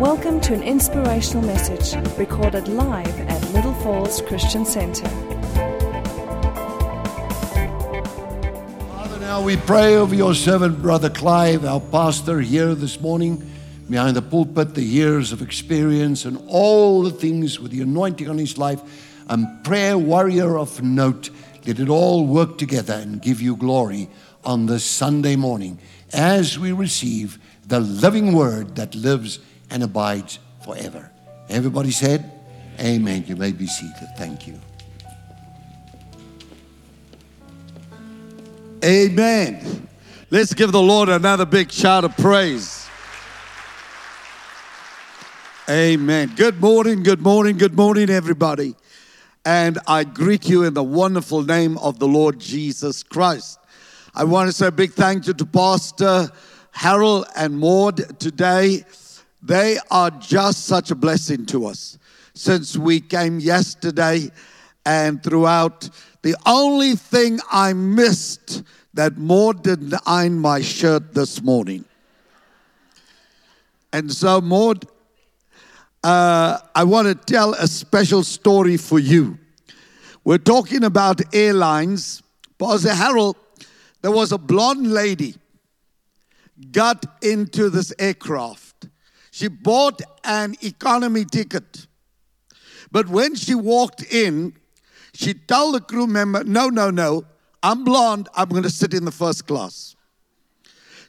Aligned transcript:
Welcome 0.00 0.42
to 0.42 0.52
an 0.52 0.62
inspirational 0.62 1.42
message 1.46 1.96
recorded 2.18 2.68
live 2.68 3.18
at 3.18 3.42
Little 3.54 3.72
Falls 3.76 4.20
Christian 4.20 4.66
Center. 4.66 5.08
Father, 8.90 9.18
now 9.20 9.40
we 9.40 9.56
pray 9.56 9.96
over 9.96 10.14
your 10.14 10.34
servant, 10.34 10.82
Brother 10.82 11.08
Clive, 11.08 11.64
our 11.64 11.80
pastor 11.80 12.40
here 12.40 12.74
this 12.74 13.00
morning, 13.00 13.50
behind 13.88 14.16
the 14.16 14.22
pulpit, 14.22 14.74
the 14.74 14.82
years 14.82 15.32
of 15.32 15.40
experience 15.40 16.26
and 16.26 16.44
all 16.46 17.02
the 17.02 17.10
things 17.10 17.58
with 17.58 17.70
the 17.70 17.80
anointing 17.80 18.28
on 18.28 18.36
his 18.36 18.58
life, 18.58 18.82
and 19.30 19.64
prayer 19.64 19.96
warrior 19.96 20.58
of 20.58 20.82
note. 20.82 21.30
Let 21.66 21.80
it 21.80 21.88
all 21.88 22.26
work 22.26 22.58
together 22.58 22.92
and 22.92 23.22
give 23.22 23.40
you 23.40 23.56
glory 23.56 24.10
on 24.44 24.66
this 24.66 24.84
Sunday 24.84 25.36
morning 25.36 25.78
as 26.12 26.58
we 26.58 26.72
receive 26.72 27.38
the 27.66 27.80
living 27.80 28.34
word 28.34 28.76
that 28.76 28.94
lives 28.94 29.38
and 29.70 29.82
abides 29.82 30.38
forever. 30.64 31.10
Everybody 31.48 31.90
said, 31.90 32.32
Amen. 32.80 33.24
You 33.26 33.36
may 33.36 33.52
be 33.52 33.66
seated. 33.66 34.08
Thank 34.16 34.46
you. 34.46 34.60
Amen. 38.84 39.88
Let's 40.30 40.52
give 40.52 40.72
the 40.72 40.82
Lord 40.82 41.08
another 41.08 41.46
big 41.46 41.72
shout 41.72 42.04
of 42.04 42.16
praise. 42.16 42.86
Amen. 45.68 46.32
Good 46.36 46.60
morning, 46.60 47.02
good 47.02 47.20
morning, 47.20 47.56
good 47.56 47.74
morning, 47.74 48.10
everybody. 48.10 48.76
And 49.44 49.78
I 49.86 50.04
greet 50.04 50.48
you 50.48 50.64
in 50.64 50.74
the 50.74 50.84
wonderful 50.84 51.42
name 51.42 51.78
of 51.78 51.98
the 51.98 52.06
Lord 52.06 52.38
Jesus 52.38 53.02
Christ. 53.02 53.58
I 54.14 54.24
want 54.24 54.48
to 54.48 54.52
say 54.52 54.68
a 54.68 54.72
big 54.72 54.92
thank 54.92 55.26
you 55.26 55.34
to 55.34 55.46
Pastor 55.46 56.30
Harold 56.72 57.26
and 57.36 57.58
Maud 57.58 58.20
today. 58.20 58.84
They 59.46 59.78
are 59.92 60.10
just 60.10 60.64
such 60.64 60.90
a 60.90 60.96
blessing 60.96 61.46
to 61.46 61.66
us 61.66 61.98
since 62.34 62.76
we 62.76 62.98
came 62.98 63.38
yesterday 63.38 64.28
and 64.84 65.22
throughout. 65.22 65.88
The 66.22 66.34
only 66.44 66.96
thing 66.96 67.38
I 67.52 67.72
missed 67.72 68.64
that 68.94 69.16
Maud 69.16 69.62
didn't 69.62 69.94
iron 70.04 70.40
my 70.40 70.62
shirt 70.62 71.14
this 71.14 71.40
morning. 71.42 71.84
And 73.92 74.12
so, 74.12 74.40
Maud, 74.40 74.84
uh, 76.02 76.58
I 76.74 76.82
want 76.82 77.06
to 77.06 77.14
tell 77.14 77.54
a 77.54 77.68
special 77.68 78.24
story 78.24 78.76
for 78.76 78.98
you. 78.98 79.38
We're 80.24 80.38
talking 80.38 80.82
about 80.82 81.20
airlines. 81.32 82.20
Pastor 82.58 82.94
Harold, 82.94 83.36
there 84.02 84.10
was 84.10 84.32
a 84.32 84.38
blonde 84.38 84.92
lady 84.92 85.36
got 86.72 87.06
into 87.22 87.70
this 87.70 87.92
aircraft. 87.96 88.65
She 89.36 89.48
bought 89.48 90.00
an 90.24 90.56
economy 90.62 91.26
ticket. 91.26 91.86
But 92.90 93.06
when 93.10 93.34
she 93.34 93.54
walked 93.54 94.02
in, 94.10 94.54
she 95.12 95.34
told 95.34 95.74
the 95.74 95.80
crew 95.80 96.06
member, 96.06 96.42
No, 96.42 96.70
no, 96.70 96.88
no, 96.88 97.26
I'm 97.62 97.84
blonde, 97.84 98.30
I'm 98.34 98.48
going 98.48 98.62
to 98.62 98.70
sit 98.70 98.94
in 98.94 99.04
the 99.04 99.10
first 99.10 99.46
class. 99.46 99.94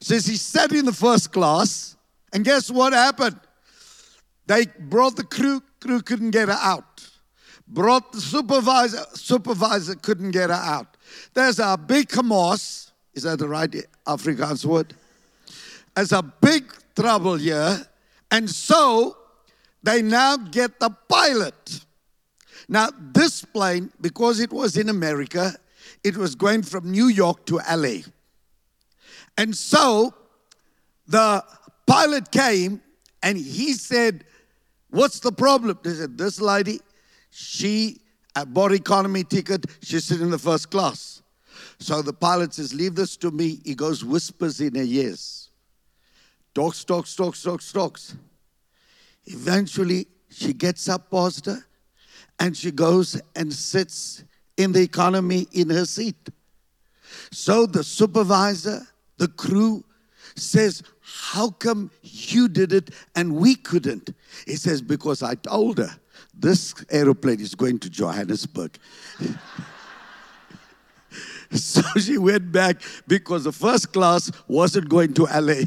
So 0.01 0.19
she 0.19 0.35
sat 0.35 0.73
in 0.73 0.83
the 0.83 0.91
first 0.91 1.31
class, 1.31 1.95
and 2.33 2.43
guess 2.43 2.69
what 2.69 2.91
happened? 2.91 3.39
They 4.45 4.65
brought 4.77 5.15
the 5.15 5.23
crew, 5.23 5.61
crew 5.79 6.01
couldn't 6.01 6.31
get 6.31 6.49
her 6.49 6.59
out. 6.61 7.09
Brought 7.65 8.11
the 8.11 8.19
supervisor, 8.19 9.05
supervisor 9.13 9.95
couldn't 9.95 10.31
get 10.31 10.49
her 10.49 10.55
out. 10.55 10.97
There's 11.33 11.59
a 11.59 11.77
big 11.77 12.09
chaos, 12.09 12.91
is 13.13 13.23
that 13.23 13.39
the 13.39 13.47
right 13.47 13.73
Afrikaans 14.05 14.65
word? 14.65 14.93
There's 15.95 16.11
a 16.11 16.23
big 16.23 16.65
trouble 16.93 17.37
here, 17.37 17.87
and 18.31 18.49
so 18.49 19.17
they 19.83 20.01
now 20.01 20.37
get 20.37 20.79
the 20.79 20.89
pilot. 20.89 21.85
Now, 22.67 22.89
this 23.13 23.45
plane, 23.45 23.91
because 24.01 24.39
it 24.39 24.51
was 24.51 24.75
in 24.75 24.89
America, 24.89 25.53
it 26.03 26.17
was 26.17 26.35
going 26.35 26.63
from 26.63 26.91
New 26.91 27.07
York 27.07 27.45
to 27.45 27.59
LA. 27.69 27.99
And 29.37 29.55
so 29.55 30.13
the 31.07 31.43
pilot 31.85 32.31
came 32.31 32.81
and 33.23 33.37
he 33.37 33.73
said, 33.73 34.25
What's 34.89 35.19
the 35.19 35.31
problem? 35.31 35.77
They 35.83 35.93
said, 35.93 36.17
This 36.17 36.41
lady, 36.41 36.79
she 37.29 38.01
bought 38.47 38.71
economy 38.71 39.23
ticket, 39.23 39.65
she's 39.81 40.05
sitting 40.05 40.25
in 40.25 40.31
the 40.31 40.39
first 40.39 40.69
class. 40.69 41.21
So 41.79 42.01
the 42.01 42.13
pilot 42.13 42.53
says, 42.53 42.73
Leave 42.73 42.95
this 42.95 43.15
to 43.17 43.31
me. 43.31 43.59
He 43.63 43.75
goes, 43.75 44.03
whispers 44.03 44.59
in 44.61 44.75
her 44.75 44.83
ears. 44.83 45.46
Talks, 46.57 46.83
talks, 46.83 47.15
talks, 47.15 47.43
talks, 47.43 47.71
talks. 47.71 48.15
Eventually, 49.25 50.07
she 50.31 50.53
gets 50.53 50.89
up, 50.89 51.11
Pastor, 51.11 51.63
and 52.39 52.57
she 52.57 52.71
goes 52.71 53.21
and 53.35 53.53
sits 53.53 54.23
in 54.57 54.71
the 54.71 54.81
economy 54.81 55.47
in 55.51 55.69
her 55.69 55.85
seat. 55.85 56.15
So 57.31 57.67
the 57.67 57.83
supervisor, 57.83 58.87
the 59.17 59.27
crew 59.27 59.85
says, 60.35 60.81
How 60.99 61.51
come 61.51 61.91
you 62.01 62.47
did 62.47 62.73
it 62.73 62.89
and 63.15 63.35
we 63.35 63.53
couldn't? 63.53 64.15
He 64.47 64.55
says, 64.55 64.81
Because 64.81 65.21
I 65.21 65.35
told 65.35 65.77
her 65.77 65.95
this 66.33 66.73
aeroplane 66.89 67.39
is 67.39 67.53
going 67.53 67.77
to 67.81 67.89
Johannesburg. 67.91 68.79
so 71.51 71.81
she 71.99 72.17
went 72.17 72.51
back 72.51 72.81
because 73.07 73.43
the 73.43 73.51
first 73.51 73.93
class 73.93 74.31
wasn't 74.47 74.89
going 74.89 75.13
to 75.13 75.25
LA. 75.25 75.65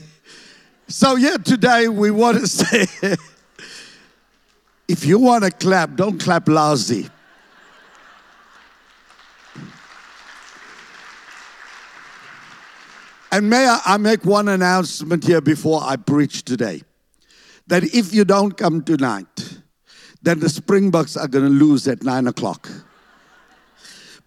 So, 0.91 1.15
yeah, 1.15 1.37
today 1.37 1.87
we 1.87 2.11
want 2.11 2.41
to 2.41 2.47
say 2.49 3.17
if 4.89 5.07
you 5.07 5.21
want 5.21 5.45
to 5.45 5.53
clap, 5.53 5.95
don't 5.95 6.21
clap 6.21 6.49
lousy. 6.49 7.09
And 13.31 13.49
may 13.49 13.69
I, 13.69 13.81
I, 13.87 13.97
make 13.99 14.25
one 14.25 14.49
announcement 14.49 15.23
here 15.23 15.41
before 15.41 15.81
I 15.81 15.95
preach 15.95 16.43
today 16.43 16.83
that 17.69 17.85
if 17.95 18.13
you 18.13 18.25
don't 18.25 18.57
come 18.57 18.83
tonight, 18.83 19.61
then 20.23 20.41
the 20.41 20.49
Springboks 20.49 21.17
are 21.17 21.29
going 21.29 21.45
to 21.45 21.51
lose 21.51 21.87
at 21.87 22.03
nine 22.03 22.27
o'clock. 22.27 22.69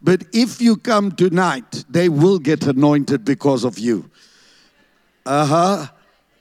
But 0.02 0.24
if 0.32 0.62
you 0.62 0.78
come 0.78 1.12
tonight, 1.12 1.84
they 1.90 2.08
will 2.08 2.40
get 2.40 2.64
anointed 2.64 3.26
because 3.26 3.66
of 3.66 3.78
you. 3.78 4.10
Uh 5.26 5.46
huh. 5.46 5.88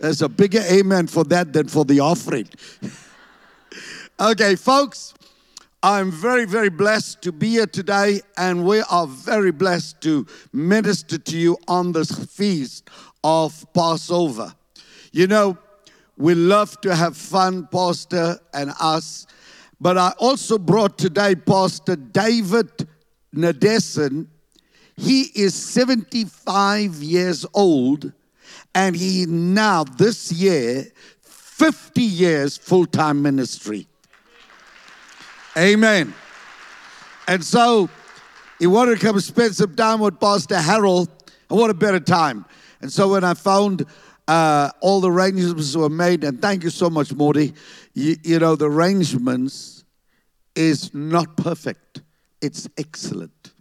There's 0.02 0.20
a 0.20 0.28
bigger 0.28 0.58
amen 0.68 1.06
for 1.06 1.22
that 1.26 1.52
than 1.52 1.68
for 1.68 1.84
the 1.84 2.00
offering. 2.00 2.48
okay, 4.20 4.56
folks, 4.56 5.14
I'm 5.80 6.10
very, 6.10 6.44
very 6.44 6.70
blessed 6.70 7.22
to 7.22 7.30
be 7.30 7.50
here 7.50 7.68
today, 7.68 8.22
and 8.36 8.66
we 8.66 8.80
are 8.90 9.06
very 9.06 9.52
blessed 9.52 10.00
to 10.00 10.26
minister 10.52 11.18
to 11.18 11.38
you 11.38 11.56
on 11.68 11.92
this 11.92 12.10
feast 12.10 12.90
of 13.22 13.64
Passover. 13.74 14.52
You 15.12 15.28
know, 15.28 15.56
we 16.16 16.34
love 16.34 16.80
to 16.80 16.96
have 16.96 17.16
fun, 17.16 17.68
Pastor 17.70 18.40
and 18.52 18.72
us, 18.80 19.28
but 19.80 19.96
I 19.96 20.14
also 20.18 20.58
brought 20.58 20.98
today 20.98 21.36
Pastor 21.36 21.94
David 21.94 22.88
Nadesan. 23.32 24.26
He 24.96 25.30
is 25.36 25.54
75 25.54 26.96
years 26.96 27.46
old 27.54 28.12
and 28.74 28.96
he 28.96 29.26
now, 29.26 29.84
this 29.84 30.32
year, 30.32 30.86
50 31.22 32.00
years 32.02 32.56
full 32.56 32.86
time 32.86 33.22
ministry. 33.22 33.86
Amen. 35.56 36.14
And 37.28 37.44
so 37.44 37.90
he 38.58 38.66
wanted 38.66 38.98
to 38.98 39.06
come 39.06 39.20
spend 39.20 39.54
some 39.54 39.76
time 39.76 40.00
with 40.00 40.18
Pastor 40.18 40.58
Harold. 40.58 41.08
And 41.50 41.58
what 41.58 41.70
a 41.70 41.74
better 41.74 42.00
time. 42.00 42.44
And 42.80 42.90
so 42.90 43.10
when 43.10 43.22
I 43.22 43.34
found 43.34 43.84
uh, 44.26 44.70
all 44.80 45.00
the 45.00 45.10
arrangements 45.10 45.76
were 45.76 45.88
made, 45.88 46.24
and 46.24 46.40
thank 46.40 46.64
you 46.64 46.70
so 46.70 46.88
much, 46.88 47.12
Morty. 47.12 47.52
You, 47.94 48.16
you 48.22 48.38
know, 48.38 48.56
the 48.56 48.70
arrangements 48.70 49.84
is 50.54 50.94
not 50.94 51.36
perfect, 51.36 52.02
it's 52.40 52.68
excellent. 52.78 53.52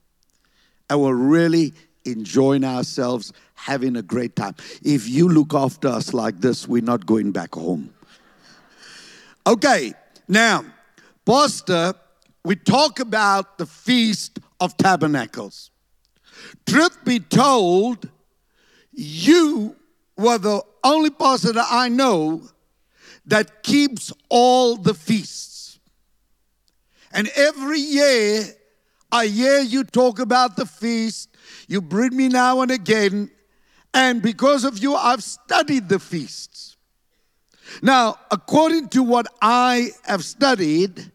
And 0.90 1.02
we're 1.02 1.14
really 1.14 1.74
enjoying 2.06 2.64
ourselves, 2.64 3.34
having 3.54 3.96
a 3.96 4.02
great 4.02 4.36
time. 4.36 4.56
If 4.84 5.08
you 5.08 5.30
look 5.30 5.54
after 5.54 5.88
us 5.88 6.14
like 6.14 6.40
this, 6.40 6.68
we're 6.68 6.82
not 6.82 7.06
going 7.06 7.32
back 7.32 7.56
home. 7.56 7.94
Okay, 9.46 9.94
now, 10.28 10.66
Pastor, 11.26 11.94
we 12.44 12.56
talk 12.56 13.00
about 13.00 13.58
the 13.58 13.66
Feast 13.66 14.40
of 14.60 14.78
Tabernacles. 14.78 15.72
Truth 16.66 17.04
be 17.04 17.20
told, 17.20 18.10
you 18.92 19.76
were 20.18 20.38
the 20.38 20.64
only 20.84 21.10
pastor 21.10 21.54
that 21.54 21.68
I 21.70 21.90
know 21.90 22.44
that 23.26 23.64
keeps 23.64 24.12
all 24.30 24.76
the 24.76 24.94
feasts. 24.94 25.80
And 27.14 27.30
every 27.36 27.80
year, 27.80 28.46
I 29.12 29.28
hear 29.28 29.60
you 29.60 29.84
talk 29.84 30.20
about 30.20 30.56
the 30.56 30.66
feast 30.66 31.30
you 31.68 31.82
bring 31.82 32.16
me 32.16 32.28
now 32.28 32.62
and 32.62 32.72
again, 32.72 33.32
and 33.94 34.22
because 34.22 34.64
of 34.64 34.80
you, 34.80 34.96
I've 34.96 35.24
studied 35.24 35.90
the 35.90 36.00
feasts. 36.00 36.78
Now, 37.82 38.18
according 38.30 38.90
to 38.90 39.04
what 39.04 39.28
I 39.42 39.92
have 40.04 40.24
studied, 40.24 41.12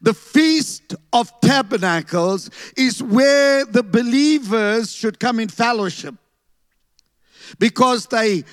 the 0.00 0.14
Feast 0.14 0.96
of 1.12 1.30
Tabernacles 1.40 2.50
is 2.76 3.02
where 3.02 3.64
the 3.64 3.82
believers 3.82 4.92
should 4.92 5.20
come 5.20 5.38
in 5.40 5.48
fellowship 5.48 6.14
because 7.58 8.06
they, 8.06 8.44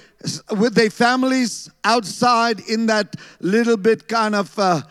with 0.58 0.76
their 0.76 0.90
families 0.90 1.70
outside 1.84 2.62
in 2.70 2.86
that 2.86 3.16
little 3.40 3.78
bit 3.78 4.08
kind 4.08 4.36
of 4.36 4.58
uh, 4.58 4.82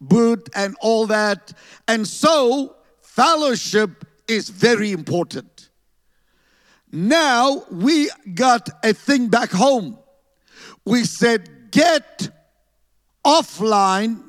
boot 0.00 0.48
and 0.54 0.76
all 0.80 1.06
that. 1.06 1.52
And 1.88 2.06
so, 2.06 2.76
fellowship 3.14 4.04
is 4.26 4.48
very 4.48 4.90
important. 4.90 5.68
Now, 6.90 7.64
we 7.70 8.10
got 8.34 8.68
a 8.82 8.92
thing 8.92 9.28
back 9.28 9.52
home. 9.52 9.98
We 10.84 11.04
said, 11.04 11.70
get 11.70 12.28
offline 13.24 14.20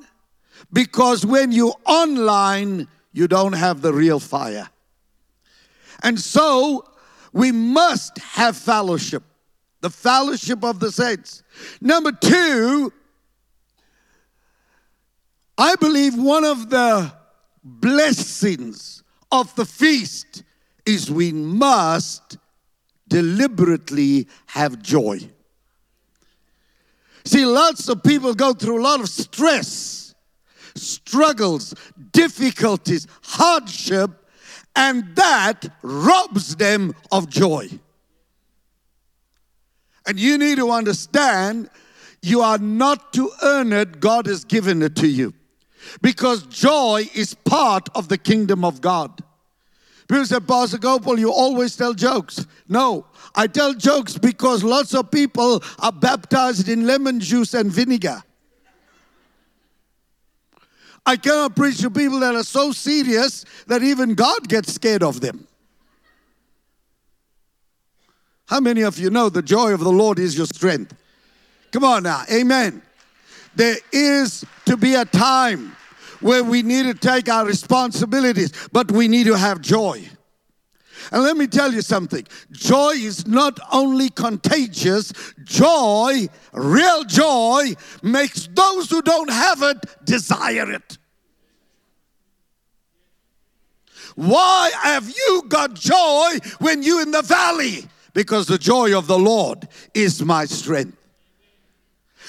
because 0.72 1.26
when 1.26 1.52
you 1.52 1.74
online, 1.86 2.88
you 3.12 3.28
don't 3.28 3.54
have 3.54 3.82
the 3.82 3.92
real 3.92 4.20
fire. 4.20 4.70
And 6.04 6.20
so 6.20 6.86
we 7.34 7.52
must 7.52 8.20
have 8.20 8.56
fellowship, 8.56 9.24
the 9.82 9.90
fellowship 9.90 10.64
of 10.64 10.80
the 10.80 10.92
saints. 10.92 11.42
Number 11.82 12.12
two, 12.12 12.94
I 15.58 15.74
believe 15.76 16.16
one 16.16 16.44
of 16.44 16.70
the 16.70 17.25
blessings 17.66 19.04
of 19.32 19.54
the 19.56 19.66
feast 19.66 20.44
is 20.86 21.12
we 21.12 21.32
must 21.34 22.38
deliberately 23.08 24.28
have 24.46 24.82
joy. 24.82 25.20
See, 27.26 27.44
lots 27.44 27.90
of 27.90 28.04
people 28.04 28.36
go 28.36 28.54
through 28.54 28.80
a 28.80 28.84
lot 28.84 29.00
of 29.00 29.10
stress, 29.10 30.14
struggles, 30.76 31.74
difficulties, 32.12 33.08
hardship, 33.24 34.12
and 34.76 35.16
that 35.16 35.66
robs 35.82 36.56
them 36.56 36.94
of 37.12 37.30
joy. 37.30 37.68
And 40.08 40.20
you 40.20 40.38
need 40.38 40.58
to 40.58 40.70
understand 40.70 41.70
you 42.22 42.42
are 42.42 42.60
not 42.60 43.12
to 43.14 43.32
earn 43.44 43.74
it, 43.74 44.00
God 44.00 44.28
has 44.28 44.46
given 44.46 44.84
it 44.84 44.96
to 44.98 45.08
you. 45.08 45.34
Because 46.02 46.44
joy 46.44 47.10
is 47.14 47.34
part 47.34 47.90
of 47.96 48.08
the 48.08 48.18
kingdom 48.18 48.64
of 48.64 48.82
God. 48.82 49.22
People 50.08 50.26
say, 50.26 50.40
Pastor 50.40 50.78
Gopaul, 50.78 51.18
you 51.18 51.32
always 51.32 51.76
tell 51.76 51.94
jokes. 51.94 52.46
No, 52.70 53.06
I 53.34 53.48
tell 53.48 53.74
jokes 53.74 54.18
because 54.18 54.64
lots 54.64 54.94
of 54.94 55.10
people 55.10 55.64
are 55.80 55.92
baptized 55.92 56.70
in 56.70 56.86
lemon 56.86 57.20
juice 57.20 57.54
and 57.54 57.72
vinegar. 57.72 58.22
I 61.06 61.18
cannot 61.18 61.56
preach 61.56 61.80
to 61.80 61.90
people 61.90 62.20
that 62.20 62.36
are 62.36 62.44
so 62.44 62.72
serious 62.72 63.46
that 63.68 63.84
even 63.84 64.16
God 64.16 64.48
gets 64.48 64.74
scared 64.74 65.04
of 65.04 65.22
them. 65.22 65.48
How 68.48 68.60
many 68.60 68.82
of 68.82 69.00
you 69.00 69.10
know 69.10 69.30
the 69.30 69.42
joy 69.42 69.74
of 69.74 69.80
the 69.80 69.92
Lord 69.92 70.20
is 70.20 70.38
your 70.38 70.48
strength? 70.48 70.96
Come 71.72 71.84
on 71.84 72.04
now, 72.04 72.24
amen. 72.32 72.82
There 73.56 73.78
is 73.92 74.46
to 74.66 74.78
be 74.78 74.96
a 74.96 75.06
time 75.06 75.76
where 76.20 76.44
we 76.44 76.62
need 76.62 76.84
to 76.84 76.94
take 76.94 77.30
our 77.30 77.46
responsibilities, 77.46 78.52
but 78.72 78.92
we 78.92 79.08
need 79.08 79.26
to 79.28 79.38
have 79.38 79.62
joy. 79.62 80.10
And 81.12 81.24
let 81.24 81.38
me 81.38 81.46
tell 81.48 81.72
you 81.72 81.82
something 81.82 82.26
joy 82.52 82.94
is 82.96 83.28
not 83.28 83.60
only 83.72 84.10
contagious, 84.10 85.14
joy, 85.44 86.28
real 86.54 87.04
joy, 87.04 87.74
makes 88.02 88.48
those 88.52 88.90
who 88.90 89.02
don't 89.02 89.30
have 89.30 89.62
it 89.62 89.78
desire 90.06 90.72
it. 90.72 90.98
Why 94.16 94.72
have 94.82 95.10
you 95.10 95.44
got 95.48 95.74
joy 95.74 96.38
when 96.60 96.82
you're 96.82 97.02
in 97.02 97.12
the 97.12 97.22
valley? 97.22 97.86
Because 98.14 98.48
the 98.48 98.58
joy 98.58 98.98
of 98.98 99.08
the 99.08 99.20
Lord 99.20 99.68
is 99.94 100.24
my 100.24 100.46
strength. 100.46 100.95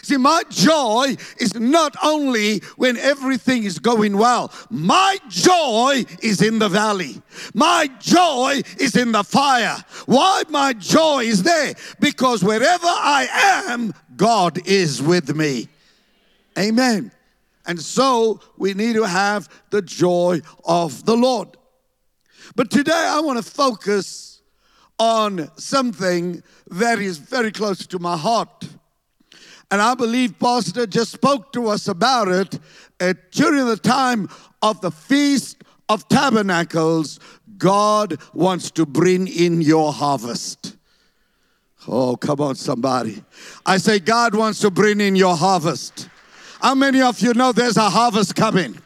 See, 0.06 0.18
my 0.18 0.44
joy 0.48 1.16
is 1.40 1.56
not 1.56 1.96
only 2.00 2.60
when 2.76 2.96
everything 2.96 3.64
is 3.64 3.80
going 3.80 4.16
well, 4.16 4.52
my 4.70 5.18
joy 5.28 6.04
is 6.22 6.42
in 6.42 6.60
the 6.60 6.68
valley. 6.68 7.20
My 7.54 7.88
joy 7.98 8.62
is 8.78 8.94
in 8.94 9.10
the 9.10 9.24
fire. 9.24 9.84
Why 10.04 10.44
my 10.48 10.74
joy 10.74 11.24
is 11.24 11.42
there? 11.42 11.74
Because 11.98 12.44
wherever 12.44 12.86
I 12.86 13.64
am, 13.66 13.92
God 14.16 14.64
is 14.68 15.02
with 15.02 15.34
me. 15.34 15.66
Amen. 16.56 17.10
And 17.66 17.80
so 17.80 18.38
we 18.56 18.74
need 18.74 18.94
to 18.94 19.08
have 19.08 19.48
the 19.70 19.82
joy 19.82 20.40
of 20.64 21.04
the 21.04 21.16
Lord. 21.16 21.56
But 22.54 22.70
today 22.70 22.92
I 22.92 23.18
want 23.18 23.44
to 23.44 23.50
focus 23.50 24.40
on 25.00 25.50
something 25.56 26.44
that 26.68 27.00
is 27.00 27.18
very 27.18 27.50
close 27.50 27.84
to 27.88 27.98
my 27.98 28.16
heart. 28.16 28.68
And 29.70 29.82
I 29.82 29.94
believe 29.94 30.38
Pastor 30.38 30.86
just 30.86 31.12
spoke 31.12 31.52
to 31.52 31.68
us 31.68 31.88
about 31.88 32.28
it 32.28 32.58
uh, 33.00 33.14
during 33.32 33.66
the 33.66 33.76
time 33.76 34.28
of 34.62 34.80
the 34.80 34.90
Feast 34.90 35.64
of 35.88 36.08
Tabernacles. 36.08 37.18
God 37.58 38.18
wants 38.32 38.70
to 38.72 38.86
bring 38.86 39.26
in 39.26 39.60
your 39.60 39.92
harvest. 39.92 40.76
Oh, 41.88 42.16
come 42.16 42.40
on, 42.40 42.54
somebody. 42.56 43.22
I 43.64 43.78
say, 43.78 43.98
God 43.98 44.34
wants 44.34 44.60
to 44.60 44.70
bring 44.70 45.00
in 45.00 45.16
your 45.16 45.36
harvest. 45.36 46.08
How 46.60 46.74
many 46.74 47.00
of 47.00 47.20
you 47.20 47.32
know 47.34 47.52
there's 47.52 47.76
a 47.76 47.88
harvest 47.88 48.34
coming? 48.34 48.80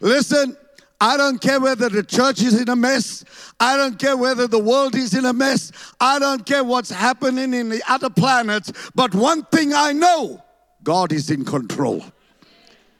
Listen, 0.00 0.56
I 1.00 1.16
don't 1.16 1.40
care 1.40 1.58
whether 1.58 1.88
the 1.88 2.02
church 2.02 2.42
is 2.42 2.60
in 2.60 2.68
a 2.68 2.76
mess. 2.76 3.24
I 3.58 3.76
don't 3.76 3.98
care 3.98 4.16
whether 4.16 4.46
the 4.46 4.58
world 4.58 4.94
is 4.94 5.14
in 5.14 5.24
a 5.24 5.32
mess. 5.32 5.72
I 5.98 6.18
don't 6.18 6.44
care 6.44 6.62
what's 6.62 6.90
happening 6.90 7.54
in 7.54 7.70
the 7.70 7.82
other 7.88 8.10
planets. 8.10 8.70
But 8.94 9.14
one 9.14 9.44
thing 9.44 9.72
I 9.72 9.92
know 9.92 10.44
God 10.82 11.12
is 11.12 11.30
in 11.30 11.44
control. 11.44 12.04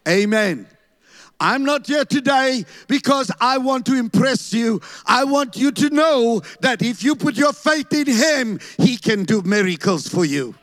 Amen. 0.08 0.67
I'm 1.41 1.64
not 1.64 1.87
here 1.87 2.05
today 2.05 2.64
because 2.87 3.31
I 3.41 3.58
want 3.58 3.87
to 3.87 3.94
impress 3.94 4.53
you. 4.53 4.81
I 5.06 5.25
want 5.25 5.56
you 5.56 5.73
to 5.73 5.91
know 5.91 6.43
that 6.61 6.82
if 6.82 7.03
you 7.03 7.17
put 7.17 7.37
your 7.37 7.55
faith 7.55 7.93
in 7.93 8.06
Him, 8.06 8.61
He 8.79 8.96
can 8.96 9.25
do 9.25 9.41
miracles 9.43 10.06
for 10.06 10.25
you. 10.25 10.55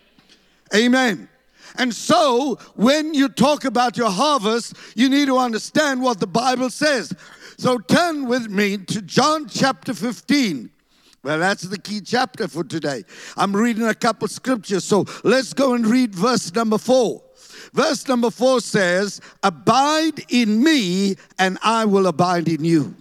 Amen. 0.76 1.30
And 1.78 1.94
so, 1.94 2.56
when 2.76 3.14
you 3.14 3.30
talk 3.30 3.66
about 3.66 3.98
your 3.98 4.10
harvest, 4.10 4.76
you 4.96 5.10
need 5.10 5.28
to 5.28 5.38
understand 5.38 6.02
what 6.02 6.20
the 6.20 6.28
Bible 6.28 6.70
says. 6.70 7.14
So, 7.58 7.78
turn 7.78 8.28
with 8.28 8.50
me 8.50 8.78
to 8.78 9.02
John 9.02 9.48
chapter 9.48 9.94
15. 9.94 10.72
Well, 11.24 11.40
that's 11.40 11.64
the 11.64 11.78
key 11.78 12.02
chapter 12.02 12.48
for 12.48 12.64
today. 12.64 13.04
I'm 13.36 13.56
reading 13.56 13.84
a 13.84 13.94
couple 13.94 14.28
scriptures. 14.28 14.84
So, 14.86 15.06
let's 15.24 15.54
go 15.54 15.74
and 15.74 15.86
read 15.86 16.16
verse 16.16 16.54
number 16.54 16.78
four. 16.78 17.22
Verse 17.74 18.08
number 18.08 18.32
four 18.32 18.60
says, 18.62 19.22
Abide 19.44 20.26
in 20.30 20.64
me, 20.64 21.16
and 21.38 21.58
I 21.64 21.86
will 21.86 22.08
abide 22.08 22.48
in 22.48 22.64
you. 22.64 22.96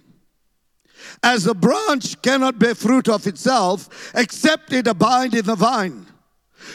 As 1.23 1.47
a 1.47 1.53
branch 1.53 2.21
cannot 2.21 2.59
bear 2.59 2.75
fruit 2.75 3.09
of 3.09 3.25
itself 3.25 4.11
except 4.13 4.71
it 4.73 4.87
abide 4.87 5.33
in 5.33 5.45
the 5.45 5.55
vine. 5.55 6.05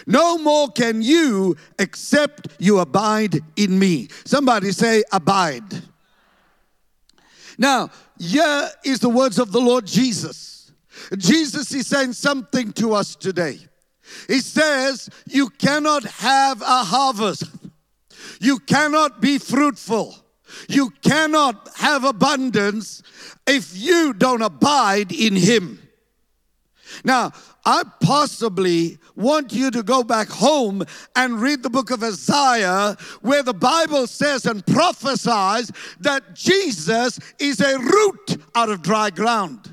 No 0.07 0.39
more 0.39 0.69
can 0.69 1.03
you 1.03 1.57
except 1.79 2.49
you 2.59 2.79
abide 2.79 3.41
in 3.57 3.79
me. 3.79 4.09
Somebody 4.25 4.73
say, 4.73 5.03
abide. 5.13 5.83
Now, 7.59 7.91
here 8.19 8.69
is 8.85 9.01
the 9.01 9.09
words 9.09 9.39
of 9.39 9.53
the 9.53 9.61
Lord 9.61 9.87
Jesus. 9.87 10.73
Jesus 11.17 11.73
is 11.73 11.87
saying 11.87 12.13
something 12.13 12.73
to 12.75 12.95
us 12.95 13.15
today. 13.17 13.59
He 14.29 14.41
says, 14.41 15.09
You 15.27 15.49
cannot 15.51 16.05
have 16.05 16.61
a 16.63 16.85
harvest, 16.85 17.45
you 18.41 18.59
cannot 18.59 19.21
be 19.21 19.39
fruitful, 19.39 20.15
you 20.69 20.91
cannot 21.03 21.71
have 21.77 22.05
abundance 22.05 23.03
if 23.47 23.77
you 23.77 24.13
don't 24.13 24.43
abide 24.43 25.13
in 25.13 25.35
Him. 25.35 25.79
Now, 27.05 27.33
I 27.65 27.85
possibly 28.01 28.99
want 29.15 29.53
you 29.53 29.71
to 29.71 29.83
go 29.83 30.03
back 30.03 30.29
home 30.29 30.85
and 31.15 31.41
read 31.41 31.63
the 31.63 31.71
book 31.71 31.91
of 31.91 32.03
Isaiah, 32.03 32.97
where 33.21 33.43
the 33.43 33.55
Bible 33.55 34.07
says 34.07 34.47
and 34.47 34.67
prophesies 34.67 35.71
that 36.01 36.35
Jesus 36.35 37.21
is 37.39 37.61
a 37.61 37.79
root 37.79 38.37
out 38.55 38.69
of 38.69 38.83
dry 38.83 39.11
ground. 39.11 39.73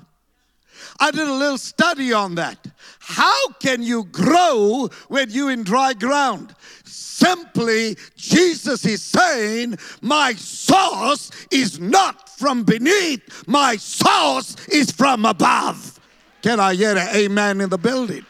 I 1.00 1.12
did 1.12 1.28
a 1.28 1.34
little 1.34 1.58
study 1.58 2.14
on 2.14 2.36
that. 2.36 2.68
How 3.00 3.50
can 3.60 3.82
you 3.82 4.04
grow 4.06 4.90
when 5.08 5.32
you're 5.32 5.52
in 5.52 5.64
dry 5.64 5.94
ground? 5.94 6.54
Simply, 6.84 7.98
Jesus 8.16 8.86
is 8.86 9.02
saying, 9.02 9.78
My 10.02 10.34
source 10.34 11.32
is 11.52 11.80
not 11.80 12.30
from 12.30 12.64
beneath, 12.64 13.48
my 13.48 13.78
source 13.78 14.56
is 14.68 14.92
from 14.92 15.26
above. 15.26 15.99
Can 16.42 16.60
I 16.60 16.76
get 16.76 16.98
an 16.98 17.16
amen 17.16 17.62
in 17.62 17.70
the 17.70 17.78
building? 17.78 18.26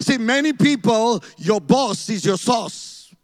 See, 0.00 0.18
many 0.18 0.52
people, 0.52 1.22
your 1.36 1.60
boss 1.60 2.08
is 2.08 2.24
your 2.24 2.36
source. 2.36 3.14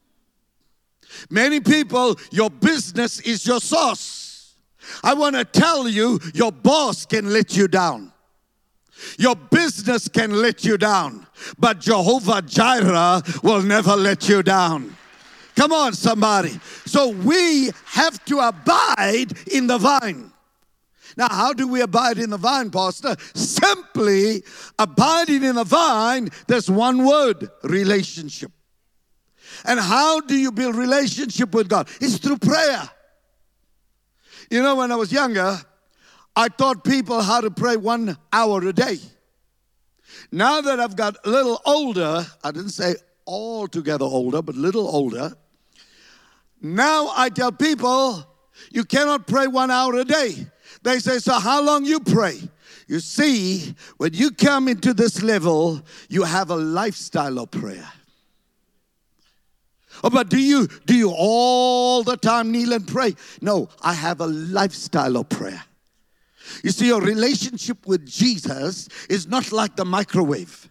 Many 1.30 1.60
people, 1.60 2.16
your 2.30 2.50
business 2.50 3.20
is 3.20 3.46
your 3.46 3.60
source. 3.60 4.54
I 5.02 5.14
want 5.14 5.36
to 5.36 5.44
tell 5.44 5.88
you, 5.88 6.18
your 6.34 6.52
boss 6.52 7.04
can 7.04 7.32
let 7.32 7.56
you 7.56 7.68
down. 7.68 8.12
Your 9.18 9.36
business 9.36 10.08
can 10.08 10.32
let 10.32 10.64
you 10.64 10.76
down, 10.76 11.26
but 11.58 11.78
Jehovah 11.78 12.42
Jireh 12.42 13.22
will 13.42 13.62
never 13.62 13.94
let 13.94 14.28
you 14.28 14.42
down. 14.42 14.96
Come 15.54 15.72
on, 15.72 15.92
somebody. 15.92 16.58
So 16.86 17.08
we 17.08 17.70
have 17.86 18.24
to 18.26 18.40
abide 18.40 19.26
in 19.48 19.66
the 19.66 19.78
vine. 19.78 20.32
Now, 21.18 21.28
how 21.28 21.52
do 21.52 21.66
we 21.66 21.80
abide 21.80 22.18
in 22.18 22.30
the 22.30 22.36
vine, 22.36 22.70
Pastor? 22.70 23.16
Simply 23.34 24.44
abiding 24.78 25.42
in 25.42 25.56
the 25.56 25.64
vine, 25.64 26.28
there's 26.46 26.70
one 26.70 27.04
word 27.04 27.50
relationship. 27.64 28.52
And 29.64 29.80
how 29.80 30.20
do 30.20 30.36
you 30.36 30.52
build 30.52 30.76
relationship 30.76 31.52
with 31.52 31.68
God? 31.68 31.88
It's 32.00 32.18
through 32.18 32.38
prayer. 32.38 32.88
You 34.48 34.62
know, 34.62 34.76
when 34.76 34.92
I 34.92 34.94
was 34.94 35.10
younger, 35.10 35.60
I 36.36 36.46
taught 36.46 36.84
people 36.84 37.20
how 37.20 37.40
to 37.40 37.50
pray 37.50 37.76
one 37.76 38.16
hour 38.32 38.62
a 38.62 38.72
day. 38.72 38.98
Now 40.30 40.60
that 40.60 40.78
I've 40.78 40.94
got 40.94 41.16
a 41.24 41.28
little 41.28 41.60
older, 41.66 42.24
I 42.44 42.52
didn't 42.52 42.70
say 42.70 42.94
altogether 43.26 44.04
older, 44.04 44.40
but 44.40 44.54
a 44.54 44.58
little 44.58 44.86
older. 44.86 45.32
Now 46.62 47.12
I 47.16 47.28
tell 47.28 47.50
people 47.50 48.24
you 48.70 48.84
cannot 48.84 49.26
pray 49.26 49.48
one 49.48 49.72
hour 49.72 49.96
a 49.96 50.04
day. 50.04 50.46
They 50.82 50.98
say, 50.98 51.18
So 51.18 51.34
how 51.34 51.62
long 51.62 51.84
you 51.84 52.00
pray? 52.00 52.40
You 52.86 53.00
see, 53.00 53.74
when 53.98 54.14
you 54.14 54.30
come 54.30 54.66
into 54.66 54.94
this 54.94 55.22
level, 55.22 55.82
you 56.08 56.22
have 56.22 56.50
a 56.50 56.56
lifestyle 56.56 57.38
of 57.38 57.50
prayer. 57.50 57.86
Oh, 60.02 60.10
but 60.10 60.30
do 60.30 60.38
you 60.38 60.68
do 60.86 60.94
you 60.94 61.12
all 61.14 62.02
the 62.02 62.16
time 62.16 62.52
kneel 62.52 62.72
and 62.72 62.86
pray? 62.86 63.14
No, 63.40 63.68
I 63.82 63.92
have 63.94 64.20
a 64.20 64.26
lifestyle 64.26 65.16
of 65.16 65.28
prayer. 65.28 65.62
You 66.62 66.70
see, 66.70 66.86
your 66.86 67.02
relationship 67.02 67.86
with 67.86 68.06
Jesus 68.06 68.88
is 69.10 69.26
not 69.26 69.52
like 69.52 69.76
the 69.76 69.84
microwave. 69.84 70.70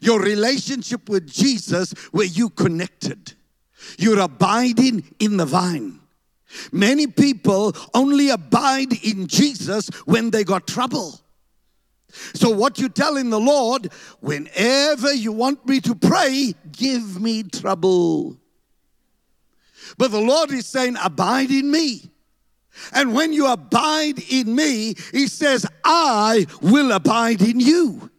Your 0.00 0.20
relationship 0.20 1.08
with 1.08 1.30
Jesus, 1.30 1.92
where 2.10 2.26
you 2.26 2.50
connected, 2.50 3.34
you're 3.98 4.18
abiding 4.18 5.14
in 5.18 5.36
the 5.36 5.46
vine. 5.46 5.99
Many 6.72 7.06
people 7.06 7.74
only 7.94 8.30
abide 8.30 8.92
in 9.04 9.26
Jesus 9.26 9.88
when 10.04 10.30
they 10.30 10.44
got 10.44 10.66
trouble. 10.66 11.20
So, 12.34 12.50
what 12.50 12.78
you 12.78 12.88
telling 12.88 13.30
the 13.30 13.38
Lord, 13.38 13.92
whenever 14.20 15.12
you 15.14 15.32
want 15.32 15.66
me 15.66 15.80
to 15.82 15.94
pray, 15.94 16.54
give 16.72 17.20
me 17.20 17.44
trouble. 17.44 18.36
But 19.96 20.10
the 20.10 20.20
Lord 20.20 20.50
is 20.50 20.66
saying, 20.66 20.96
Abide 21.02 21.50
in 21.50 21.70
me. 21.70 22.10
And 22.92 23.14
when 23.14 23.32
you 23.32 23.46
abide 23.46 24.18
in 24.30 24.54
me, 24.54 24.94
He 25.12 25.26
says, 25.26 25.66
I 25.84 26.46
will 26.60 26.92
abide 26.92 27.42
in 27.42 27.60
you. 27.60 28.10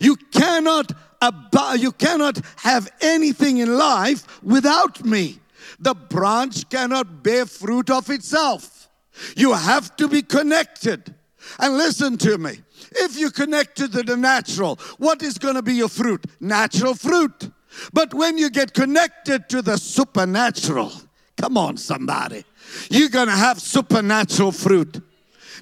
You 0.00 0.16
cannot 0.16 0.92
abide, 1.20 1.80
you 1.80 1.92
cannot 1.92 2.40
have 2.56 2.90
anything 3.00 3.58
in 3.58 3.76
life 3.76 4.42
without 4.42 5.04
me. 5.04 5.38
The 5.78 5.94
branch 5.94 6.68
cannot 6.68 7.22
bear 7.22 7.46
fruit 7.46 7.90
of 7.90 8.10
itself. 8.10 8.88
You 9.36 9.52
have 9.52 9.96
to 9.96 10.08
be 10.08 10.22
connected. 10.22 11.14
And 11.58 11.76
listen 11.76 12.18
to 12.18 12.38
me. 12.38 12.60
If 12.92 13.18
you 13.18 13.30
connect 13.30 13.76
to 13.76 13.88
the 13.88 14.16
natural, 14.16 14.76
what 14.98 15.22
is 15.22 15.38
going 15.38 15.54
to 15.54 15.62
be 15.62 15.74
your 15.74 15.88
fruit? 15.88 16.24
Natural 16.40 16.94
fruit. 16.94 17.50
But 17.92 18.12
when 18.14 18.38
you 18.38 18.50
get 18.50 18.74
connected 18.74 19.48
to 19.50 19.62
the 19.62 19.76
supernatural, 19.76 20.92
come 21.36 21.56
on, 21.56 21.76
somebody, 21.76 22.44
you're 22.90 23.08
going 23.08 23.28
to 23.28 23.36
have 23.36 23.60
supernatural 23.60 24.52
fruit. 24.52 25.00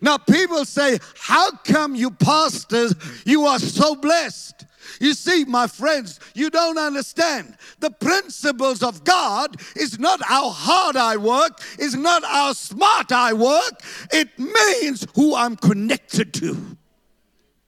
Now, 0.02 0.18
people 0.18 0.64
say, 0.64 0.98
How 1.18 1.50
come 1.52 1.94
you 1.94 2.10
pastors, 2.10 2.94
you 3.24 3.44
are 3.44 3.58
so 3.58 3.94
blessed? 3.94 4.66
You 5.00 5.14
see, 5.14 5.44
my 5.44 5.66
friends, 5.66 6.20
you 6.34 6.50
don't 6.50 6.78
understand. 6.78 7.56
The 7.80 7.90
principles 7.90 8.82
of 8.82 9.04
God 9.04 9.56
is 9.74 9.98
not 9.98 10.22
how 10.22 10.50
hard 10.50 10.96
I 10.96 11.16
work, 11.16 11.60
is 11.78 11.94
not 11.94 12.24
how 12.24 12.52
smart 12.52 13.12
I 13.12 13.32
work. 13.32 13.80
It 14.12 14.38
means 14.38 15.06
who 15.14 15.34
I'm 15.34 15.56
connected 15.56 16.32
to. 16.34 16.76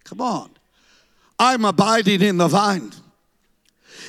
Come 0.05 0.21
on. 0.21 0.51
I'm 1.39 1.65
abiding 1.65 2.23
in 2.23 2.39
the 2.39 2.49
vine. 2.49 2.93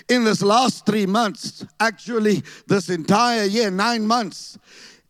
In 0.08 0.24
this 0.24 0.42
last 0.42 0.86
three 0.86 1.06
months, 1.06 1.66
actually, 1.80 2.42
this 2.68 2.90
entire 2.90 3.44
year, 3.44 3.70
nine 3.70 4.08
months, 4.08 4.58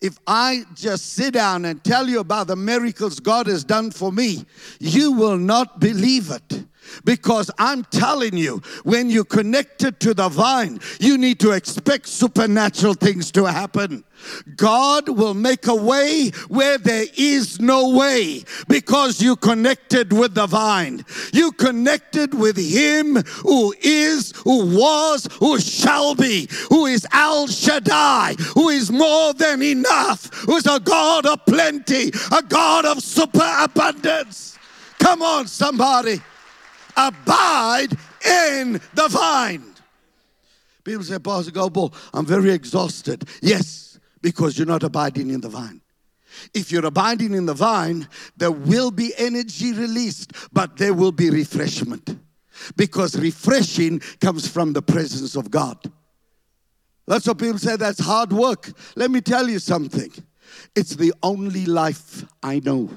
if 0.02 0.18
I 0.26 0.64
just 0.76 1.14
sit 1.14 1.34
down 1.34 1.66
and 1.66 1.84
tell 1.84 2.08
you 2.08 2.20
about 2.20 2.48
the 2.48 2.56
miracles 2.56 3.20
God 3.20 3.48
has 3.48 3.64
done 3.64 3.92
for 3.92 4.12
me, 4.12 4.46
you 4.80 5.12
will 5.12 5.38
not 5.38 5.80
believe 5.80 6.32
it. 6.32 6.64
Because 7.04 7.52
I'm 7.58 7.84
telling 7.86 8.38
you, 8.38 8.62
when 8.84 9.10
you're 9.10 9.26
connected 9.26 10.00
to 10.02 10.14
the 10.14 10.30
vine, 10.30 10.80
you 11.00 11.18
need 11.18 11.40
to 11.42 11.52
expect 11.52 12.08
supernatural 12.08 12.94
things 12.94 13.32
to 13.32 13.46
happen. 13.46 14.04
God 14.56 15.10
will 15.10 15.34
make 15.34 15.68
a 15.68 15.76
way 15.76 16.32
where 16.48 16.78
there 16.78 17.06
is 17.18 17.60
no 17.60 17.96
way 17.96 18.44
because 18.68 19.22
you 19.22 19.36
connected 19.36 20.12
with 20.12 20.36
the 20.36 20.48
vine. 20.48 21.06
You 21.34 21.52
connected 21.52 22.34
with 22.34 22.58
Him 22.58 23.16
who 23.44 23.74
is, 23.82 24.34
who 24.44 24.78
was, 24.78 25.28
who 25.40 25.60
shall 25.60 26.16
be, 26.16 26.50
who 26.70 26.86
is 26.86 27.08
Al 27.12 27.48
Shaddai, 27.48 28.36
who 28.54 28.70
is 28.70 28.92
more 28.92 29.34
than 29.34 29.62
enough, 29.62 30.34
who 30.46 30.58
is 30.58 30.66
a 30.66 30.80
God 30.80 31.26
of 31.26 31.46
plenty, 31.46 32.12
a 32.32 32.44
God 32.44 32.86
of 32.86 33.02
superabundance. 33.02 34.58
Come 35.00 35.22
on, 35.22 35.48
somebody 35.48 36.22
abide 37.00 37.98
in 38.26 38.74
the 38.94 39.08
vine. 39.10 39.64
People 40.84 41.04
say, 41.04 41.20
Pastor 41.20 41.52
Gopaul, 41.52 41.94
I'm 42.14 42.26
very 42.26 42.52
exhausted. 42.52 43.28
Yes, 43.42 44.00
because 44.22 44.58
you're 44.58 44.68
not 44.68 44.84
abiding 44.84 45.30
in 45.30 45.42
the 45.42 45.50
vine. 45.50 45.82
If 46.54 46.72
you're 46.72 46.86
abiding 46.86 47.34
in 47.34 47.46
the 47.46 47.54
vine, 47.54 48.08
there 48.38 48.52
will 48.52 48.92
be 48.92 49.14
energy 49.18 49.74
released, 49.74 50.34
but 50.54 50.78
there 50.78 50.94
will 50.94 51.12
be 51.12 51.30
refreshment. 51.30 52.18
Because 52.76 53.18
refreshing 53.18 54.00
comes 54.20 54.48
from 54.48 54.74
the 54.74 54.82
presence 54.82 55.36
of 55.36 55.50
God. 55.50 55.78
That's 57.08 57.28
what 57.28 57.40
people 57.40 57.58
say 57.58 57.76
that's 57.76 58.00
hard 58.00 58.32
work. 58.32 58.72
Let 58.96 59.10
me 59.10 59.22
tell 59.22 59.50
you 59.50 59.60
something. 59.60 60.12
It's 60.76 60.96
the 60.96 61.14
only 61.24 61.66
life 61.66 62.24
I 62.44 62.60
know. 62.60 62.90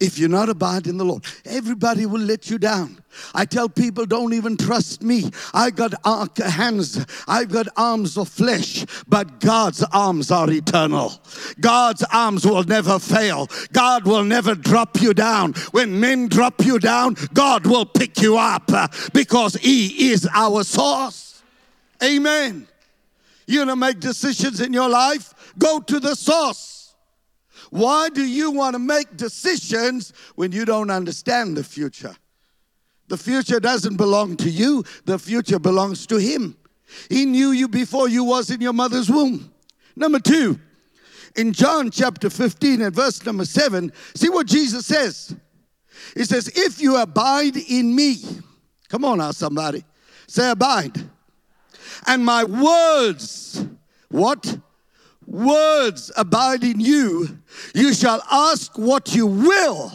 If 0.00 0.18
you're 0.18 0.28
not 0.28 0.48
abiding 0.48 0.90
in 0.90 0.98
the 0.98 1.04
Lord, 1.04 1.24
everybody 1.44 2.06
will 2.06 2.20
let 2.20 2.50
you 2.50 2.58
down. 2.58 3.02
I 3.34 3.44
tell 3.44 3.68
people, 3.68 4.06
don't 4.06 4.32
even 4.34 4.56
trust 4.56 5.02
me. 5.02 5.30
I 5.52 5.70
got 5.70 5.94
hands, 6.38 7.04
I've 7.26 7.50
got 7.50 7.66
arms 7.76 8.16
of 8.16 8.28
flesh, 8.28 8.84
but 9.08 9.40
God's 9.40 9.82
arms 9.92 10.30
are 10.30 10.50
eternal. 10.50 11.12
God's 11.60 12.04
arms 12.12 12.46
will 12.46 12.64
never 12.64 12.98
fail. 12.98 13.48
God 13.72 14.06
will 14.06 14.24
never 14.24 14.54
drop 14.54 15.00
you 15.00 15.14
down. 15.14 15.54
When 15.72 15.98
men 15.98 16.28
drop 16.28 16.64
you 16.64 16.78
down, 16.78 17.16
God 17.34 17.66
will 17.66 17.86
pick 17.86 18.20
you 18.20 18.36
up 18.36 18.70
uh, 18.72 18.88
because 19.12 19.54
He 19.54 20.10
is 20.10 20.28
our 20.32 20.64
source. 20.64 21.42
Amen. 22.02 22.66
You're 23.46 23.64
gonna 23.64 23.76
make 23.76 24.00
decisions 24.00 24.60
in 24.60 24.72
your 24.72 24.88
life, 24.88 25.34
go 25.58 25.80
to 25.80 26.00
the 26.00 26.14
source. 26.14 26.79
Why 27.70 28.08
do 28.08 28.24
you 28.24 28.50
want 28.50 28.74
to 28.74 28.78
make 28.78 29.16
decisions 29.16 30.12
when 30.34 30.52
you 30.52 30.64
don't 30.64 30.90
understand 30.90 31.56
the 31.56 31.64
future? 31.64 32.14
The 33.08 33.16
future 33.16 33.58
doesn't 33.58 33.96
belong 33.96 34.36
to 34.38 34.50
you, 34.50 34.84
the 35.04 35.18
future 35.18 35.58
belongs 35.58 36.06
to 36.08 36.16
Him. 36.16 36.56
He 37.08 37.24
knew 37.24 37.50
you 37.50 37.68
before 37.68 38.08
you 38.08 38.24
was 38.24 38.50
in 38.50 38.60
your 38.60 38.72
mother's 38.72 39.10
womb. 39.10 39.52
Number 39.96 40.18
two, 40.18 40.58
in 41.36 41.52
John 41.52 41.90
chapter 41.90 42.30
15 42.30 42.82
and 42.82 42.94
verse 42.94 43.24
number 43.24 43.44
7, 43.44 43.92
see 44.14 44.28
what 44.28 44.46
Jesus 44.46 44.86
says. 44.86 45.34
He 46.14 46.24
says, 46.24 46.48
If 46.54 46.80
you 46.80 46.96
abide 46.96 47.56
in 47.56 47.94
me, 47.94 48.16
come 48.88 49.04
on 49.04 49.18
now, 49.18 49.30
somebody, 49.30 49.84
say 50.26 50.50
abide. 50.50 50.96
And 52.06 52.24
my 52.24 52.44
words, 52.44 53.64
what? 54.08 54.58
Words 55.30 56.10
abide 56.16 56.64
in 56.64 56.80
you, 56.80 57.38
you 57.72 57.94
shall 57.94 58.20
ask 58.32 58.76
what 58.76 59.14
you 59.14 59.26
will, 59.26 59.92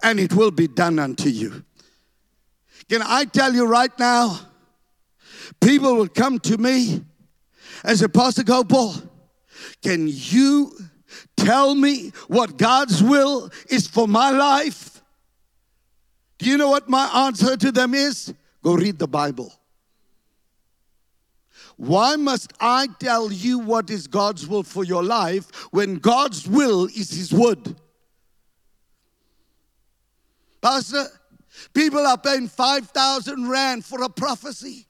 and 0.00 0.20
it 0.20 0.32
will 0.32 0.52
be 0.52 0.68
done 0.68 1.00
unto 1.00 1.28
you. 1.28 1.64
Can 2.88 3.02
I 3.02 3.24
tell 3.24 3.52
you 3.52 3.66
right 3.66 3.90
now? 3.98 4.38
People 5.60 5.96
will 5.96 6.06
come 6.06 6.38
to 6.38 6.56
me 6.56 7.04
and 7.82 7.98
say, 7.98 8.06
Pastor 8.06 8.44
Gopaul, 8.44 9.08
can 9.82 10.06
you 10.06 10.72
tell 11.36 11.74
me 11.74 12.12
what 12.28 12.56
God's 12.56 13.02
will 13.02 13.50
is 13.68 13.88
for 13.88 14.06
my 14.06 14.30
life? 14.30 15.02
Do 16.38 16.48
you 16.48 16.56
know 16.56 16.70
what 16.70 16.88
my 16.88 17.26
answer 17.26 17.56
to 17.56 17.72
them 17.72 17.92
is? 17.92 18.32
Go 18.62 18.74
read 18.74 19.00
the 19.00 19.08
Bible. 19.08 19.52
Why 21.76 22.16
must 22.16 22.52
I 22.58 22.88
tell 22.98 23.30
you 23.30 23.58
what 23.58 23.90
is 23.90 24.06
God's 24.06 24.46
will 24.46 24.62
for 24.62 24.84
your 24.84 25.02
life 25.02 25.50
when 25.70 25.96
God's 25.96 26.48
will 26.48 26.86
is 26.86 27.10
His 27.10 27.32
word? 27.32 27.76
Pastor, 30.62 31.06
people 31.74 32.00
are 32.06 32.18
paying 32.18 32.48
5,000 32.48 33.48
Rand 33.48 33.84
for 33.84 34.02
a 34.02 34.08
prophecy. 34.08 34.86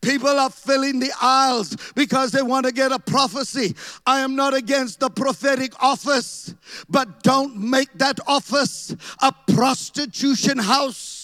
People 0.00 0.28
are 0.28 0.50
filling 0.50 1.00
the 1.00 1.10
aisles 1.20 1.76
because 1.94 2.32
they 2.32 2.42
want 2.42 2.66
to 2.66 2.72
get 2.72 2.92
a 2.92 2.98
prophecy. 2.98 3.74
I 4.06 4.20
am 4.20 4.36
not 4.36 4.54
against 4.54 5.00
the 5.00 5.10
prophetic 5.10 5.72
office, 5.82 6.54
but 6.88 7.22
don't 7.22 7.56
make 7.56 7.88
that 7.94 8.20
office 8.26 8.94
a 9.20 9.32
prostitution 9.54 10.58
house. 10.58 11.19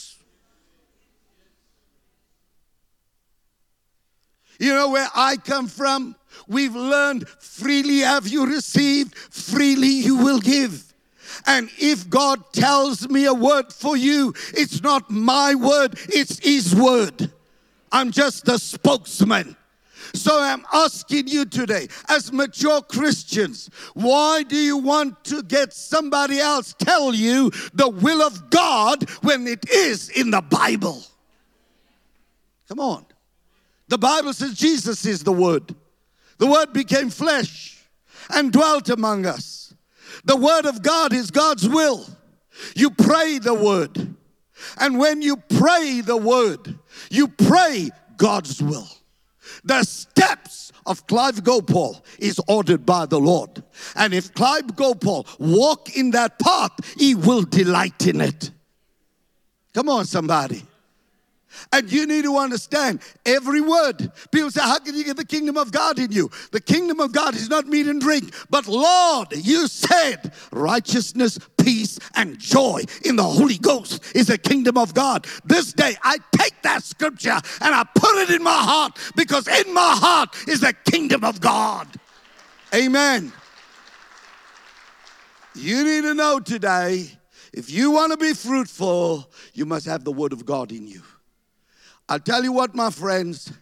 You 4.59 4.73
know 4.75 4.89
where 4.91 5.09
I 5.15 5.37
come 5.37 5.69
from? 5.69 6.17
We've 6.49 6.75
learned 6.75 7.29
freely 7.29 7.99
have 8.01 8.27
you 8.27 8.47
received, 8.47 9.17
freely 9.17 9.89
you 9.89 10.17
will 10.17 10.41
give. 10.41 10.83
And 11.47 11.71
if 11.79 12.09
God 12.09 12.53
tells 12.53 13.09
me 13.09 13.27
a 13.27 13.35
word 13.35 13.73
for 13.73 13.97
you, 13.97 14.35
it's 14.55 14.83
not 14.83 15.11
my 15.11 15.55
word, 15.55 15.99
it's 16.09 16.39
His 16.39 16.75
word. 16.75 17.31
I'm 17.93 18.11
just 18.11 18.45
the 18.45 18.59
spokesman. 18.59 19.57
So 20.15 20.41
I'm 20.41 20.65
asking 20.73 21.29
you 21.29 21.45
today, 21.45 21.89
as 22.09 22.33
mature 22.33 22.81
Christians, 22.83 23.71
why 23.95 24.45
do 24.45 24.57
you 24.57 24.79
want 24.79 25.25
to 25.25 25.43
get 25.43 25.73
somebody 25.73 26.39
else 26.39 26.75
tell 26.79 27.15
you 27.15 27.51
the 27.75 27.89
will 27.89 28.23
of 28.23 28.51
God 28.51 29.09
when 29.23 29.47
it 29.47 29.69
is 29.69 30.09
in 30.11 30.31
the 30.31 30.43
Bible? 30.43 31.03
Come 32.69 32.81
on. 32.81 33.07
The 33.89 33.99
Bible 33.99 34.33
says 34.33 34.55
Jesus 34.55 35.05
is 35.07 35.23
the 35.23 35.33
Word. 35.33 35.75
The 36.39 36.47
Word 36.47 36.73
became 36.73 37.11
flesh 37.11 37.83
and 38.31 38.53
dwelt 38.53 38.89
among 38.89 39.27
us. 39.27 39.75
The 40.25 40.37
Word 40.37 40.67
of 40.67 40.83
God 40.83 41.13
is 41.13 41.31
God's 41.31 41.69
will. 41.69 42.07
You 42.75 42.91
pray 42.91 43.39
the 43.39 43.55
Word. 43.55 44.15
And 44.79 44.99
when 44.99 45.23
you 45.23 45.37
pray 45.37 46.01
the 46.01 46.17
Word, 46.17 46.79
you 47.11 47.29
pray 47.29 47.91
God's 48.17 48.63
will. 48.63 48.89
The 49.65 49.85
steps 49.85 50.73
of 50.85 51.07
Clive 51.07 51.43
Gopaul 51.43 52.01
is 52.19 52.41
ordered 52.49 52.87
by 52.87 53.07
the 53.07 53.21
Lord. 53.21 53.63
And 53.95 54.15
if 54.15 54.33
Clive 54.35 54.67
Gopaul 54.67 55.27
walk 55.39 55.97
in 55.97 56.13
that 56.13 56.39
path, 56.39 56.73
he 56.97 57.15
will 57.15 57.43
delight 57.43 58.07
in 58.07 58.21
it. 58.21 58.51
Come 59.75 59.89
on, 59.89 60.07
somebody. 60.07 60.65
And 61.73 61.91
you 61.91 62.07
need 62.07 62.25
to 62.25 62.37
understand 62.37 63.01
every 63.25 63.61
word. 63.61 64.11
People 64.31 64.51
say, 64.51 64.61
How 64.63 64.79
can 64.79 64.95
you 64.95 65.05
get 65.05 65.17
the 65.17 65.25
kingdom 65.25 65.57
of 65.57 65.73
God 65.73 65.99
in 65.99 66.13
you? 66.13 66.31
The 66.53 66.61
kingdom 66.61 67.01
of 67.01 67.13
God 67.13 67.35
is 67.35 67.49
not 67.49 67.67
meat 67.67 67.87
and 67.87 68.01
drink, 68.01 68.35
but 68.51 68.67
Lord, 68.67 69.29
you 69.33 69.67
said 69.69 70.33
righteousness, 70.53 71.39
peace, 71.59 71.99
and 72.15 72.39
joy 72.39 72.83
in 73.05 73.17
the 73.17 73.25
Holy 73.25 73.59
Ghost 73.59 74.03
is 74.15 74.29
the 74.29 74.39
kingdom 74.39 74.79
of 74.79 74.95
God. 74.95 75.27
This 75.45 75.73
day, 75.73 75.97
I 76.03 76.19
take 76.33 76.63
that 76.63 76.83
scripture 76.83 77.39
and 77.61 77.75
I 77.75 77.85
put 77.95 78.17
it 78.23 78.31
in 78.31 78.43
my 78.43 78.51
heart 78.51 78.99
because 79.17 79.49
in 79.49 79.73
my 79.75 79.95
heart 79.97 80.49
is 80.49 80.61
the 80.61 80.73
kingdom 80.91 81.25
of 81.25 81.41
God. 81.41 81.89
Amen. 82.75 83.33
You 85.55 85.85
need 85.85 86.03
to 86.03 86.15
know 86.15 86.39
today 86.39 87.11
if 87.53 87.71
you 87.71 87.91
want 87.91 88.13
to 88.13 88.19
be 88.19 88.35
fruitful, 88.35 89.31
you 89.55 89.65
must 89.65 89.87
have 89.87 90.05
the 90.05 90.13
word 90.13 90.35
of 90.35 90.45
God 90.45 90.73
in 90.73 90.87
you. 90.87 91.03
I'll 92.09 92.21
tell 92.21 92.45
you 92.45 92.53
what, 92.53 92.75
my 92.75 92.91
friends, 92.91 93.53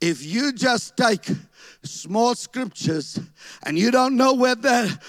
if 0.00 0.24
you 0.24 0.52
just 0.52 0.96
take 0.96 1.26
small 1.82 2.34
scriptures 2.34 3.18
and 3.64 3.78
you 3.78 3.90
don't 3.90 4.16
know 4.16 4.32
where 4.32 4.56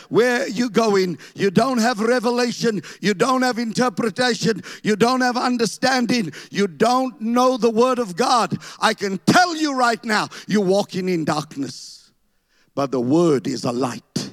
where 0.09 0.45
you're 0.49 0.67
going 0.67 1.17
you 1.33 1.49
don't 1.49 1.77
have 1.77 2.01
revelation 2.01 2.81
you 2.99 3.13
don't 3.13 3.43
have 3.43 3.57
interpretation 3.57 4.61
you 4.83 4.97
don't 4.97 5.21
have 5.21 5.37
understanding 5.37 6.33
you 6.51 6.67
don't 6.67 7.21
know 7.21 7.55
the 7.55 7.69
word 7.69 7.97
of 7.97 8.17
god 8.17 8.57
i 8.81 8.93
can 8.93 9.17
tell 9.19 9.55
you 9.55 9.73
right 9.73 10.03
now 10.03 10.27
you're 10.47 10.65
walking 10.65 11.07
in 11.07 11.23
darkness. 11.23 11.95
But 12.75 12.91
the 12.91 12.99
word 12.99 13.47
is 13.47 13.63
a 13.63 13.71
light. 13.71 14.29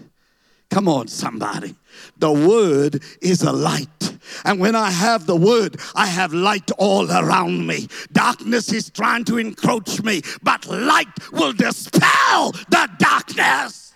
Come 0.68 0.88
on 0.88 1.06
somebody. 1.08 1.76
The 2.16 2.32
word 2.32 3.02
is 3.20 3.42
a 3.42 3.52
light 3.52 4.11
and 4.44 4.58
when 4.58 4.74
I 4.74 4.90
have 4.90 5.26
the 5.26 5.36
word, 5.36 5.80
I 5.94 6.06
have 6.06 6.32
light 6.32 6.70
all 6.78 7.10
around 7.10 7.66
me. 7.66 7.88
Darkness 8.12 8.72
is 8.72 8.90
trying 8.90 9.24
to 9.24 9.38
encroach 9.38 10.02
me, 10.02 10.22
but 10.42 10.66
light 10.66 11.08
will 11.32 11.52
dispel 11.52 12.52
the 12.68 12.88
darkness. 12.98 13.94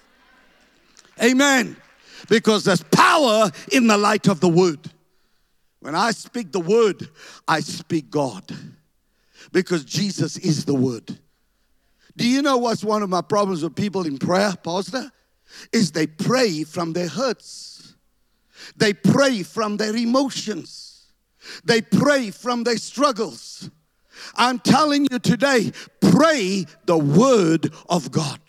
Amen. 1.22 1.76
Because 2.28 2.64
there's 2.64 2.82
power 2.82 3.50
in 3.72 3.86
the 3.86 3.96
light 3.96 4.28
of 4.28 4.40
the 4.40 4.48
word. 4.48 4.90
When 5.80 5.94
I 5.94 6.10
speak 6.10 6.52
the 6.52 6.60
word, 6.60 7.08
I 7.46 7.60
speak 7.60 8.10
God. 8.10 8.44
Because 9.52 9.84
Jesus 9.84 10.36
is 10.36 10.64
the 10.64 10.74
word. 10.74 11.18
Do 12.16 12.26
you 12.26 12.42
know 12.42 12.56
what's 12.56 12.82
one 12.82 13.02
of 13.02 13.10
my 13.10 13.20
problems 13.20 13.62
with 13.62 13.76
people 13.76 14.06
in 14.06 14.18
prayer, 14.18 14.54
Pastor? 14.62 15.12
Is 15.72 15.92
they 15.92 16.06
pray 16.06 16.64
from 16.64 16.92
their 16.92 17.08
hurts. 17.08 17.75
They 18.76 18.92
pray 18.92 19.42
from 19.42 19.76
their 19.76 19.94
emotions. 19.96 21.12
They 21.64 21.80
pray 21.82 22.30
from 22.30 22.64
their 22.64 22.78
struggles. 22.78 23.70
I'm 24.34 24.58
telling 24.58 25.06
you 25.10 25.18
today, 25.18 25.72
pray 26.00 26.66
the 26.86 26.98
word 26.98 27.72
of 27.88 28.10
God. 28.10 28.40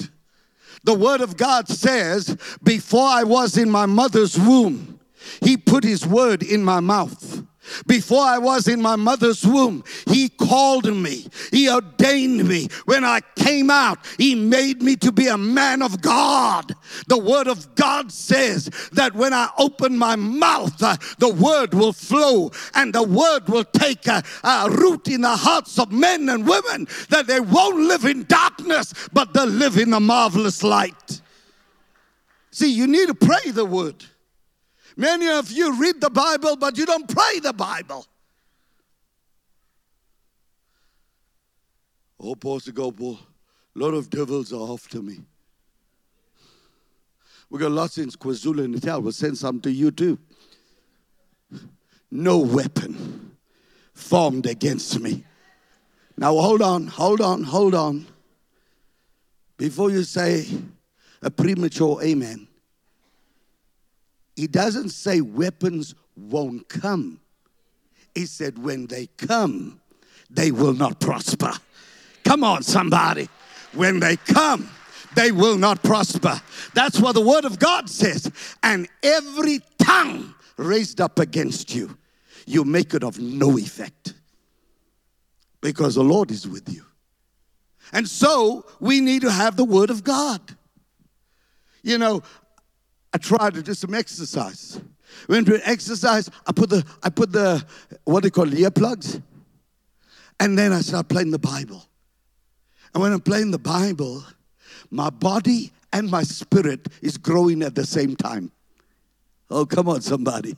The 0.83 0.93
word 0.93 1.21
of 1.21 1.37
God 1.37 1.67
says, 1.67 2.37
Before 2.63 3.07
I 3.07 3.23
was 3.23 3.57
in 3.57 3.69
my 3.69 3.85
mother's 3.85 4.39
womb, 4.39 4.99
he 5.41 5.57
put 5.57 5.83
his 5.83 6.05
word 6.05 6.43
in 6.43 6.63
my 6.63 6.79
mouth. 6.79 7.43
Before 7.85 8.23
I 8.23 8.37
was 8.37 8.67
in 8.67 8.81
my 8.81 8.95
mother's 8.95 9.45
womb, 9.45 9.83
He 10.07 10.29
called 10.29 10.85
me. 10.93 11.27
He 11.51 11.69
ordained 11.69 12.47
me. 12.47 12.67
When 12.85 13.03
I 13.03 13.21
came 13.35 13.69
out, 13.69 13.99
He 14.17 14.35
made 14.35 14.81
me 14.81 14.95
to 14.97 15.11
be 15.11 15.27
a 15.27 15.37
man 15.37 15.81
of 15.81 16.01
God. 16.01 16.73
The 17.07 17.17
Word 17.17 17.47
of 17.47 17.75
God 17.75 18.11
says 18.11 18.69
that 18.93 19.13
when 19.13 19.33
I 19.33 19.49
open 19.57 19.97
my 19.97 20.15
mouth, 20.15 20.81
uh, 20.81 20.97
the 21.19 21.33
Word 21.33 21.73
will 21.73 21.93
flow 21.93 22.51
and 22.73 22.93
the 22.93 23.03
Word 23.03 23.47
will 23.47 23.65
take 23.65 24.07
a, 24.07 24.23
a 24.43 24.69
root 24.69 25.07
in 25.07 25.21
the 25.21 25.35
hearts 25.35 25.79
of 25.79 25.91
men 25.91 26.29
and 26.29 26.47
women 26.47 26.87
that 27.09 27.27
they 27.27 27.39
won't 27.39 27.87
live 27.87 28.05
in 28.05 28.23
darkness, 28.25 28.93
but 29.13 29.33
they'll 29.33 29.45
live 29.45 29.77
in 29.77 29.91
the 29.91 29.99
marvelous 29.99 30.63
light. 30.63 31.21
See, 32.51 32.71
you 32.73 32.87
need 32.87 33.07
to 33.07 33.13
pray 33.13 33.51
the 33.51 33.65
Word. 33.65 34.03
Many 34.97 35.29
of 35.29 35.51
you 35.51 35.79
read 35.79 36.01
the 36.01 36.09
Bible, 36.09 36.55
but 36.55 36.75
you 36.75 36.85
don't 36.87 37.07
pray 37.07 37.39
the 37.39 37.53
Bible. 37.53 38.03
Oh, 42.19 42.33
Pastor 42.33 42.71
Gopaul, 42.71 43.19
a 43.75 43.79
lot 43.79 43.93
of 43.93 44.09
devils 44.09 44.51
are 44.51 44.73
after 44.73 45.03
me. 45.03 45.19
We 47.47 47.59
got 47.59 47.71
lots 47.71 47.99
in 47.99 48.09
KwaZulu 48.09 48.67
Natal. 48.67 49.01
We'll 49.01 49.11
send 49.11 49.37
some 49.37 49.61
to 49.61 49.71
you 49.71 49.91
too. 49.91 50.17
No 52.09 52.39
weapon 52.39 53.37
formed 53.93 54.47
against 54.47 54.99
me. 54.99 55.23
Now 56.17 56.33
hold 56.33 56.63
on, 56.63 56.87
hold 56.87 57.21
on, 57.21 57.43
hold 57.43 57.75
on. 57.75 58.07
Before 59.57 59.91
you 59.91 60.03
say 60.03 60.47
a 61.21 61.29
premature 61.29 62.01
amen, 62.01 62.47
he 64.37 64.47
doesn't 64.47 64.89
say 64.89 65.19
weapons 65.19 65.95
won't 66.15 66.69
come. 66.69 67.19
He 68.15 68.27
said, 68.27 68.57
when 68.57 68.85
they 68.85 69.07
come, 69.17 69.81
they 70.29 70.51
will 70.51 70.73
not 70.73 70.99
prosper. 70.99 71.51
Come 72.23 72.43
on, 72.43 72.61
somebody. 72.61 73.27
When 73.73 73.99
they 73.99 74.15
come, 74.15 74.69
they 75.15 75.31
will 75.31 75.57
not 75.57 75.81
prosper. 75.83 76.39
That's 76.75 76.99
what 76.99 77.13
the 77.13 77.21
word 77.21 77.45
of 77.45 77.57
God 77.57 77.89
says. 77.89 78.31
And 78.61 78.87
every 79.01 79.59
tongue 79.79 80.35
raised 80.55 81.01
up 81.01 81.19
against 81.19 81.73
you, 81.73 81.97
you 82.45 82.63
make 82.63 82.93
it 82.93 83.03
of 83.03 83.19
no 83.19 83.57
effect 83.57 84.13
because 85.61 85.95
the 85.95 86.03
Lord 86.03 86.29
is 86.29 86.47
with 86.47 86.71
you. 86.71 86.85
And 87.91 88.07
so 88.07 88.65
we 88.79 89.01
need 89.01 89.23
to 89.23 89.31
have 89.31 89.55
the 89.55 89.63
word 89.63 89.89
of 89.89 90.03
God. 90.03 90.41
You 91.81 91.97
know, 91.97 92.21
I 93.17 93.19
tried 93.19 93.55
to 93.55 93.63
do 93.63 93.73
some 93.73 93.95
exercise. 93.95 94.79
When 95.25 95.43
to 95.45 95.55
an 95.55 95.61
exercise, 95.63 96.29
I 96.45 96.51
put 96.51 96.69
the 96.69 96.85
I 97.01 97.09
put 97.09 97.31
the 97.31 97.65
what 98.03 98.21
do 98.21 98.27
you 98.27 98.31
call 98.31 98.45
earplugs, 98.45 99.19
and 100.39 100.55
then 100.55 100.71
I 100.71 100.81
start 100.81 101.07
playing 101.07 101.31
the 101.31 101.39
Bible. 101.39 101.83
And 102.93 103.01
when 103.01 103.11
I'm 103.11 103.21
playing 103.21 103.49
the 103.49 103.57
Bible, 103.57 104.23
my 104.91 105.09
body 105.09 105.71
and 105.91 106.11
my 106.11 106.21
spirit 106.21 106.89
is 107.01 107.17
growing 107.17 107.63
at 107.63 107.73
the 107.73 107.87
same 107.87 108.15
time. 108.15 108.51
Oh, 109.49 109.65
come 109.65 109.89
on, 109.89 110.01
somebody. 110.01 110.55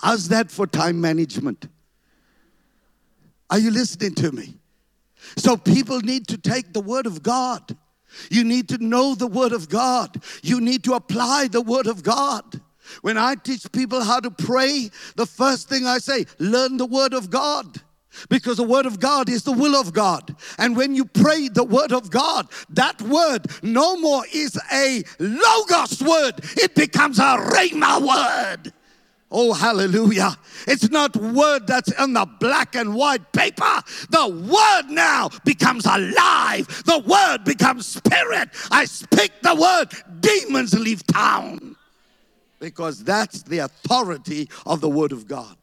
How's 0.00 0.26
that 0.30 0.50
for 0.50 0.66
time 0.66 1.00
management? 1.00 1.68
Are 3.50 3.58
you 3.60 3.70
listening 3.70 4.16
to 4.16 4.32
me? 4.32 4.56
So 5.36 5.56
people 5.56 6.00
need 6.00 6.26
to 6.26 6.38
take 6.38 6.72
the 6.72 6.80
Word 6.80 7.06
of 7.06 7.22
God. 7.22 7.76
You 8.30 8.44
need 8.44 8.68
to 8.70 8.78
know 8.78 9.14
the 9.14 9.26
Word 9.26 9.52
of 9.52 9.68
God. 9.68 10.22
You 10.42 10.60
need 10.60 10.84
to 10.84 10.94
apply 10.94 11.48
the 11.48 11.62
Word 11.62 11.86
of 11.86 12.02
God. 12.02 12.60
When 13.02 13.18
I 13.18 13.34
teach 13.34 13.70
people 13.72 14.02
how 14.02 14.20
to 14.20 14.30
pray, 14.30 14.90
the 15.16 15.26
first 15.26 15.68
thing 15.68 15.86
I 15.86 15.98
say, 15.98 16.24
learn 16.38 16.76
the 16.76 16.86
Word 16.86 17.12
of 17.12 17.30
God. 17.30 17.82
Because 18.28 18.56
the 18.56 18.64
Word 18.64 18.86
of 18.86 18.98
God 18.98 19.28
is 19.28 19.44
the 19.44 19.52
will 19.52 19.76
of 19.76 19.92
God. 19.92 20.34
And 20.58 20.76
when 20.76 20.94
you 20.94 21.04
pray 21.04 21.48
the 21.48 21.64
Word 21.64 21.92
of 21.92 22.10
God, 22.10 22.48
that 22.70 23.00
word 23.02 23.46
no 23.62 23.96
more 23.96 24.24
is 24.32 24.58
a 24.72 25.04
Logos 25.18 26.02
word, 26.02 26.40
it 26.56 26.74
becomes 26.74 27.18
a 27.18 27.36
Rhema 27.36 28.00
word. 28.00 28.72
Oh, 29.30 29.52
hallelujah. 29.52 30.36
It's 30.66 30.90
not 30.90 31.14
word 31.14 31.66
that's 31.66 31.92
in 32.00 32.14
the 32.14 32.26
black 32.40 32.74
and 32.74 32.94
white 32.94 33.30
paper. 33.32 33.82
The 34.08 34.26
word 34.26 34.90
now 34.90 35.28
becomes 35.44 35.84
alive. 35.84 36.66
The 36.86 37.02
word 37.06 37.44
becomes 37.44 37.86
spirit. 37.86 38.48
I 38.70 38.86
speak 38.86 39.32
the 39.42 39.54
word, 39.54 40.20
demons 40.20 40.78
leave 40.78 41.06
town. 41.06 41.76
Because 42.58 43.04
that's 43.04 43.42
the 43.42 43.58
authority 43.58 44.48
of 44.64 44.80
the 44.80 44.88
word 44.88 45.12
of 45.12 45.28
God. 45.28 45.56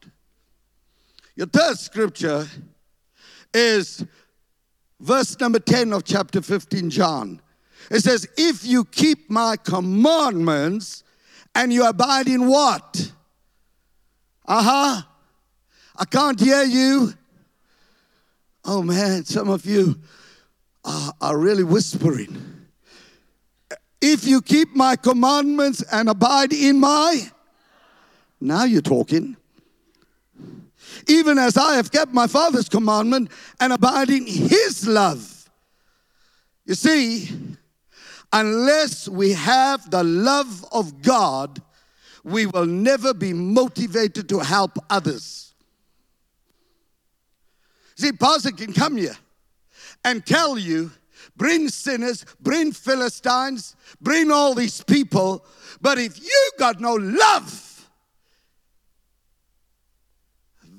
Your 1.34 1.46
third 1.46 1.78
scripture 1.78 2.46
is 3.52 4.04
verse 5.00 5.38
number 5.40 5.58
10 5.58 5.92
of 5.92 6.04
chapter 6.04 6.40
15, 6.40 6.88
John. 6.88 7.42
It 7.90 8.00
says, 8.00 8.28
If 8.36 8.64
you 8.64 8.84
keep 8.84 9.28
my 9.28 9.56
commandments 9.56 11.02
and 11.54 11.72
you 11.72 11.86
abide 11.86 12.28
in 12.28 12.48
what? 12.48 13.12
Uh 14.46 14.62
huh. 14.62 15.02
I 15.96 16.04
can't 16.04 16.38
hear 16.38 16.62
you. 16.62 17.12
Oh 18.64 18.82
man, 18.82 19.24
some 19.24 19.48
of 19.48 19.64
you 19.64 19.96
are, 20.84 21.12
are 21.20 21.38
really 21.38 21.64
whispering. 21.64 22.66
If 24.00 24.26
you 24.26 24.42
keep 24.42 24.74
my 24.74 24.96
commandments 24.96 25.82
and 25.90 26.08
abide 26.08 26.52
in 26.52 26.78
my, 26.78 27.30
now 28.40 28.64
you're 28.64 28.82
talking. 28.82 29.36
Even 31.08 31.38
as 31.38 31.56
I 31.56 31.76
have 31.76 31.90
kept 31.90 32.12
my 32.12 32.26
Father's 32.26 32.68
commandment 32.68 33.30
and 33.60 33.72
abide 33.72 34.10
in 34.10 34.26
his 34.26 34.86
love. 34.86 35.50
You 36.64 36.74
see, 36.74 37.30
unless 38.32 39.08
we 39.08 39.32
have 39.32 39.90
the 39.90 40.02
love 40.04 40.64
of 40.72 41.02
God, 41.02 41.62
we 42.26 42.44
will 42.44 42.66
never 42.66 43.14
be 43.14 43.32
motivated 43.32 44.28
to 44.28 44.40
help 44.40 44.76
others. 44.90 45.54
See, 47.94 48.10
Pastor 48.10 48.50
can 48.50 48.72
come 48.72 48.96
here 48.96 49.16
and 50.04 50.26
tell 50.26 50.58
you, 50.58 50.90
bring 51.36 51.68
sinners, 51.68 52.26
bring 52.40 52.72
Philistines, 52.72 53.76
bring 54.00 54.32
all 54.32 54.54
these 54.54 54.82
people, 54.82 55.46
but 55.80 55.98
if 55.98 56.20
you 56.20 56.50
got 56.58 56.80
no 56.80 56.94
love, 56.94 57.88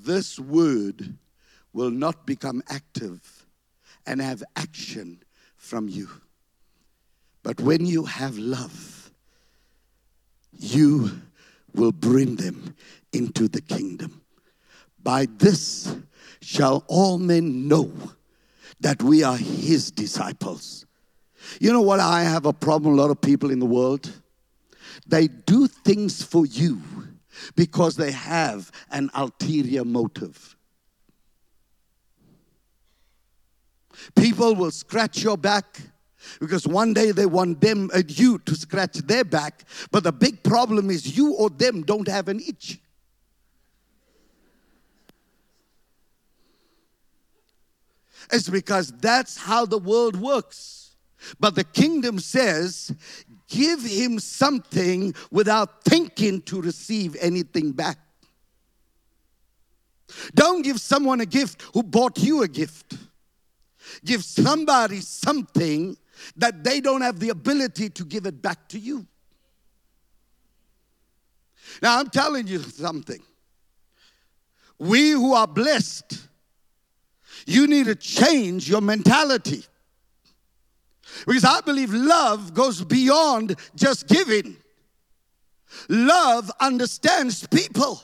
this 0.04 0.38
word 0.38 1.16
will 1.72 1.92
not 1.92 2.28
become 2.28 2.62
active 2.68 3.46
and 4.06 4.22
have 4.22 4.44
action 4.58 5.24
from 5.56 5.88
you. 5.88 6.10
But 7.42 7.62
when 7.62 7.86
you 7.86 8.04
have 8.04 8.38
love, 8.38 9.12
you 10.52 11.22
will 11.78 11.92
bring 11.92 12.36
them 12.36 12.76
into 13.14 13.48
the 13.48 13.62
kingdom. 13.62 14.22
By 15.02 15.28
this 15.38 15.96
shall 16.42 16.84
all 16.88 17.18
men 17.18 17.68
know 17.68 17.92
that 18.80 19.02
we 19.02 19.24
are 19.24 19.38
his 19.38 19.92
disciples. 19.92 20.86
You 21.62 21.72
know 21.72 21.82
what? 21.82 22.00
I 22.00 22.24
have 22.24 22.46
a 22.46 22.54
problem, 22.54 22.94
a 22.94 23.02
lot 23.02 23.10
of 23.10 23.22
people 23.22 23.52
in 23.52 23.60
the 23.60 23.66
world. 23.66 24.12
They 25.08 25.28
do 25.28 25.68
things 25.68 26.22
for 26.22 26.46
you 26.46 26.82
because 27.56 27.96
they 27.96 28.12
have 28.12 28.72
an 28.92 29.10
ulterior 29.14 29.86
motive. 29.86 30.56
People 34.16 34.56
will 34.56 34.72
scratch 34.72 35.24
your 35.24 35.38
back 35.38 35.82
because 36.40 36.68
one 36.68 36.94
day 36.94 37.12
they 37.12 37.26
want 37.26 37.62
them 37.62 37.90
uh, 37.94 38.02
you 38.08 38.40
to 38.40 38.56
scratch 38.56 38.94
their 38.94 39.24
back. 39.24 39.64
But 39.92 40.04
the 40.04 40.12
big 40.12 40.44
problem 40.44 40.90
is 40.90 41.18
you 41.18 41.34
or 41.34 41.50
them 41.50 41.84
don't 41.84 42.08
have 42.08 42.28
an 42.28 42.40
itch. 42.40 42.80
It's 48.32 48.50
because 48.50 48.92
that's 48.92 49.38
how 49.38 49.66
the 49.66 49.78
world 49.78 50.16
works. 50.16 50.96
But 51.40 51.56
the 51.56 51.64
kingdom 51.64 52.20
says 52.20 52.94
give 53.48 53.82
him 53.82 54.20
something 54.20 55.16
without 55.32 55.84
thinking 55.84 56.42
to 56.44 56.62
receive 56.62 57.16
anything 57.20 57.72
back. 57.72 57.98
Don't 60.36 60.62
give 60.62 60.80
someone 60.80 61.22
a 61.22 61.26
gift 61.26 61.62
who 61.74 61.84
bought 61.84 62.18
you 62.20 62.44
a 62.44 62.48
gift. 62.48 62.98
Give 64.04 64.24
somebody 64.24 65.00
something 65.00 65.98
that 66.36 66.64
they 66.64 66.82
don't 66.82 67.02
have 67.02 67.20
the 67.20 67.30
ability 67.30 67.90
to 67.90 68.06
give 68.06 68.26
it 68.26 68.42
back 68.42 68.68
to 68.70 68.80
you. 68.80 69.06
Now, 71.82 72.00
I'm 72.00 72.10
telling 72.10 72.48
you 72.48 72.60
something. 72.60 73.22
We 74.80 75.12
who 75.12 75.34
are 75.34 75.48
blessed, 75.48 76.28
you 77.46 77.68
need 77.68 77.86
to 77.86 77.96
change 77.96 78.70
your 78.70 78.82
mentality. 78.82 79.64
Because 81.26 81.46
I 81.46 81.62
believe 81.62 81.94
love 81.94 82.54
goes 82.54 82.84
beyond 82.84 83.56
just 83.76 84.08
giving. 84.08 84.58
Love 85.90 86.52
understands 86.60 87.46
people. 87.48 88.02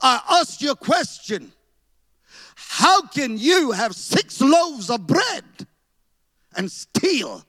I 0.00 0.20
ask 0.40 0.60
you 0.60 0.72
a 0.72 0.76
question 0.76 1.52
How 2.54 3.02
can 3.02 3.38
you 3.38 3.72
have 3.72 3.94
six 3.94 4.40
loaves 4.40 4.90
of 4.90 5.06
bread 5.06 5.44
and 6.56 6.70
steal 6.70 7.44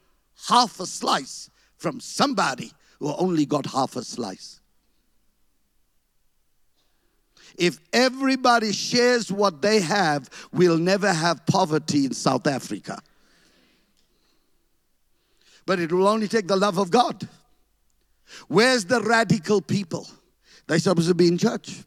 half 0.47 0.79
a 0.79 0.85
slice 0.85 1.49
from 1.77 1.99
somebody 1.99 2.71
who 2.99 3.13
only 3.15 3.45
got 3.45 3.65
half 3.65 3.95
a 3.95 4.03
slice. 4.03 4.59
If 7.57 7.79
everybody 7.91 8.71
shares 8.71 9.31
what 9.31 9.61
they 9.61 9.79
have, 9.81 10.29
we'll 10.51 10.77
never 10.77 11.11
have 11.11 11.45
poverty 11.45 12.05
in 12.05 12.13
South 12.13 12.47
Africa. 12.47 12.99
But 15.65 15.79
it 15.79 15.91
will 15.91 16.07
only 16.07 16.27
take 16.27 16.47
the 16.47 16.55
love 16.55 16.77
of 16.77 16.89
God. 16.89 17.27
Where's 18.47 18.85
the 18.85 19.01
radical 19.01 19.61
people? 19.61 20.07
They're 20.67 20.79
supposed 20.79 21.07
to 21.09 21.13
be 21.13 21.27
in 21.27 21.37
church. 21.37 21.83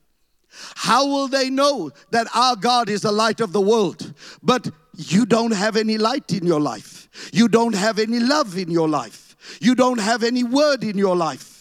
How 0.74 1.06
will 1.06 1.28
they 1.28 1.50
know 1.50 1.90
that 2.10 2.28
our 2.34 2.56
God 2.56 2.88
is 2.88 3.02
the 3.02 3.12
light 3.12 3.40
of 3.40 3.52
the 3.52 3.60
world? 3.60 4.14
But 4.42 4.70
you 4.96 5.26
don't 5.26 5.52
have 5.52 5.76
any 5.76 5.98
light 5.98 6.32
in 6.32 6.46
your 6.46 6.60
life. 6.60 7.05
You 7.32 7.48
don't 7.48 7.74
have 7.74 7.98
any 7.98 8.20
love 8.20 8.56
in 8.56 8.70
your 8.70 8.88
life. 8.88 9.36
You 9.60 9.74
don't 9.74 9.98
have 9.98 10.22
any 10.22 10.44
word 10.44 10.84
in 10.84 10.98
your 10.98 11.16
life. 11.16 11.56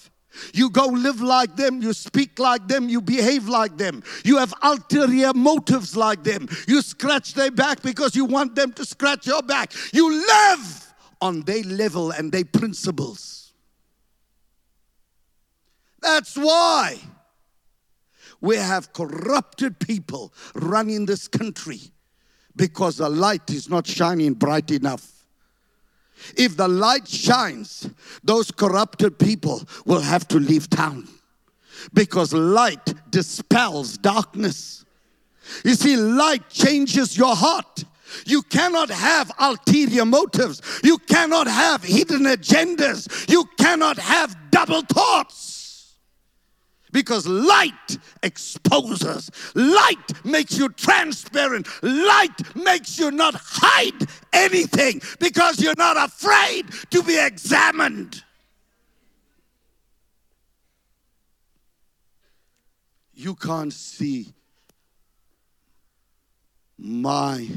You 0.54 0.70
go 0.70 0.88
live 0.88 1.22
like 1.22 1.56
them, 1.56 1.82
you 1.82 1.94
speak 1.94 2.40
like 2.40 2.68
them, 2.68 2.90
you 2.90 3.02
behave 3.02 3.48
like 3.48 3.78
them. 3.78 4.04
You 4.24 4.38
have 4.38 4.54
ulterior 4.62 5.34
motives 5.34 5.96
like 5.96 6.24
them. 6.24 6.50
You 6.68 6.82
scratch 6.82 7.34
their 7.34 7.52
back 7.52 7.82
because 7.82 8.16
you 8.16 8.26
want 8.26 8.56
them 8.56 8.74
to 8.74 8.86
scratch 8.86 9.28
your 9.28 9.42
back. 9.42 9.74
You 9.94 10.12
live 10.12 10.94
on 11.22 11.42
their 11.42 11.64
level 11.64 12.12
and 12.12 12.32
their 12.32 12.46
principles. 12.46 13.54
That's 16.02 16.36
why 16.36 17.00
we 18.42 18.58
have 18.58 18.94
corrupted 18.94 19.80
people 19.80 20.34
running 20.54 21.06
this 21.06 21.28
country 21.28 21.80
because 22.56 22.98
the 22.98 23.10
light 23.10 23.50
is 23.50 23.70
not 23.70 23.88
shining 23.88 24.34
bright 24.34 24.70
enough. 24.72 25.15
If 26.38 26.58
the 26.58 26.68
light 26.68 27.08
shines, 27.08 27.90
those 28.24 28.52
corrupted 28.52 29.20
people 29.20 29.64
will 29.86 30.02
have 30.02 30.28
to 30.30 30.40
leave 30.40 30.70
town 30.70 31.08
because 31.94 32.34
light 32.34 32.94
dispels 33.10 33.98
darkness. 33.98 34.86
You 35.64 35.76
see, 35.76 35.96
light 35.96 36.50
changes 36.50 37.18
your 37.18 37.36
heart. 37.36 37.84
You 38.26 38.42
cannot 38.44 38.90
have 38.90 39.32
ulterior 39.40 40.06
motives. 40.06 40.62
You 40.84 40.98
cannot 40.98 41.48
have 41.48 41.84
hidden 41.84 42.24
agendas. 42.24 43.30
You 43.30 43.46
cannot 43.58 43.98
have 43.98 44.36
double 44.52 44.82
thoughts 44.82 45.45
because 46.96 47.28
light 47.28 47.98
exposes. 48.24 49.30
Light 49.54 50.26
makes 50.26 50.58
you 50.58 50.70
transparent. 50.70 51.68
Light 51.84 52.56
makes 52.56 52.98
you 52.98 53.12
not 53.12 53.36
hide 53.38 54.08
anything 54.32 55.02
because 55.20 55.60
you're 55.60 55.76
not 55.78 55.98
afraid 55.98 56.72
to 56.92 57.04
be 57.04 57.20
examined. 57.20 58.24
You 63.14 63.36
can't 63.36 63.74
see 63.74 64.34
my 66.78 67.50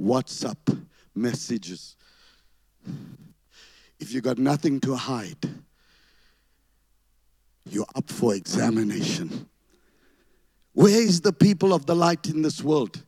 WhatsApp 0.00 0.86
messages. 1.14 1.94
If 3.98 4.14
you 4.14 4.22
got 4.22 4.38
nothing 4.38 4.80
to 4.80 4.96
hide, 4.96 5.60
you're 7.72 7.86
up 7.94 8.10
for 8.10 8.34
examination. 8.34 9.48
Where 10.72 11.00
is 11.00 11.20
the 11.20 11.32
people 11.32 11.72
of 11.72 11.86
the 11.86 11.94
light 11.94 12.26
in 12.26 12.42
this 12.42 12.62
world? 12.62 13.02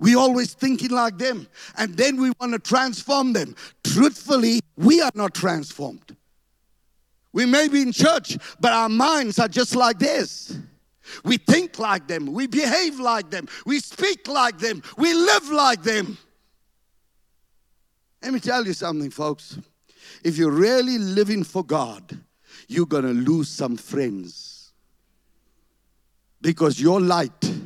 We 0.00 0.14
always 0.14 0.54
thinking 0.54 0.90
like 0.90 1.18
them, 1.18 1.48
and 1.76 1.96
then 1.96 2.20
we 2.20 2.30
want 2.40 2.52
to 2.52 2.58
transform 2.58 3.32
them. 3.32 3.56
Truthfully, 3.82 4.60
we 4.76 5.00
are 5.00 5.10
not 5.14 5.34
transformed. 5.34 6.16
We 7.32 7.46
may 7.46 7.68
be 7.68 7.82
in 7.82 7.92
church, 7.92 8.36
but 8.60 8.72
our 8.72 8.88
minds 8.88 9.38
are 9.38 9.48
just 9.48 9.74
like 9.74 9.98
this. 9.98 10.56
We 11.24 11.36
think 11.36 11.78
like 11.78 12.06
them, 12.06 12.32
we 12.32 12.46
behave 12.46 13.00
like 13.00 13.30
them, 13.30 13.48
we 13.64 13.80
speak 13.80 14.28
like 14.28 14.58
them, 14.58 14.82
we 14.96 15.14
live 15.14 15.48
like 15.50 15.82
them. 15.82 16.18
Let 18.22 18.32
me 18.32 18.40
tell 18.40 18.66
you 18.66 18.72
something, 18.72 19.10
folks. 19.10 19.58
If 20.22 20.36
you're 20.36 20.50
really 20.50 20.98
living 20.98 21.44
for 21.44 21.64
God, 21.64 22.18
you're 22.68 22.86
going 22.86 23.04
to 23.04 23.12
lose 23.12 23.48
some 23.48 23.76
friends 23.76 24.72
because 26.40 26.80
your 26.80 27.00
light 27.00 27.58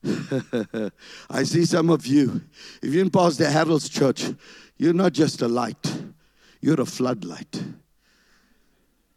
I 1.30 1.42
see 1.42 1.64
some 1.64 1.90
of 1.90 2.06
you. 2.06 2.40
If 2.82 2.92
you're 2.92 3.02
in 3.02 3.10
Pastor 3.10 3.50
Harold's 3.50 3.88
church, 3.88 4.24
you're 4.76 4.94
not 4.94 5.12
just 5.12 5.42
a 5.42 5.48
light, 5.48 6.02
you're 6.60 6.80
a 6.80 6.86
floodlight. 6.86 7.62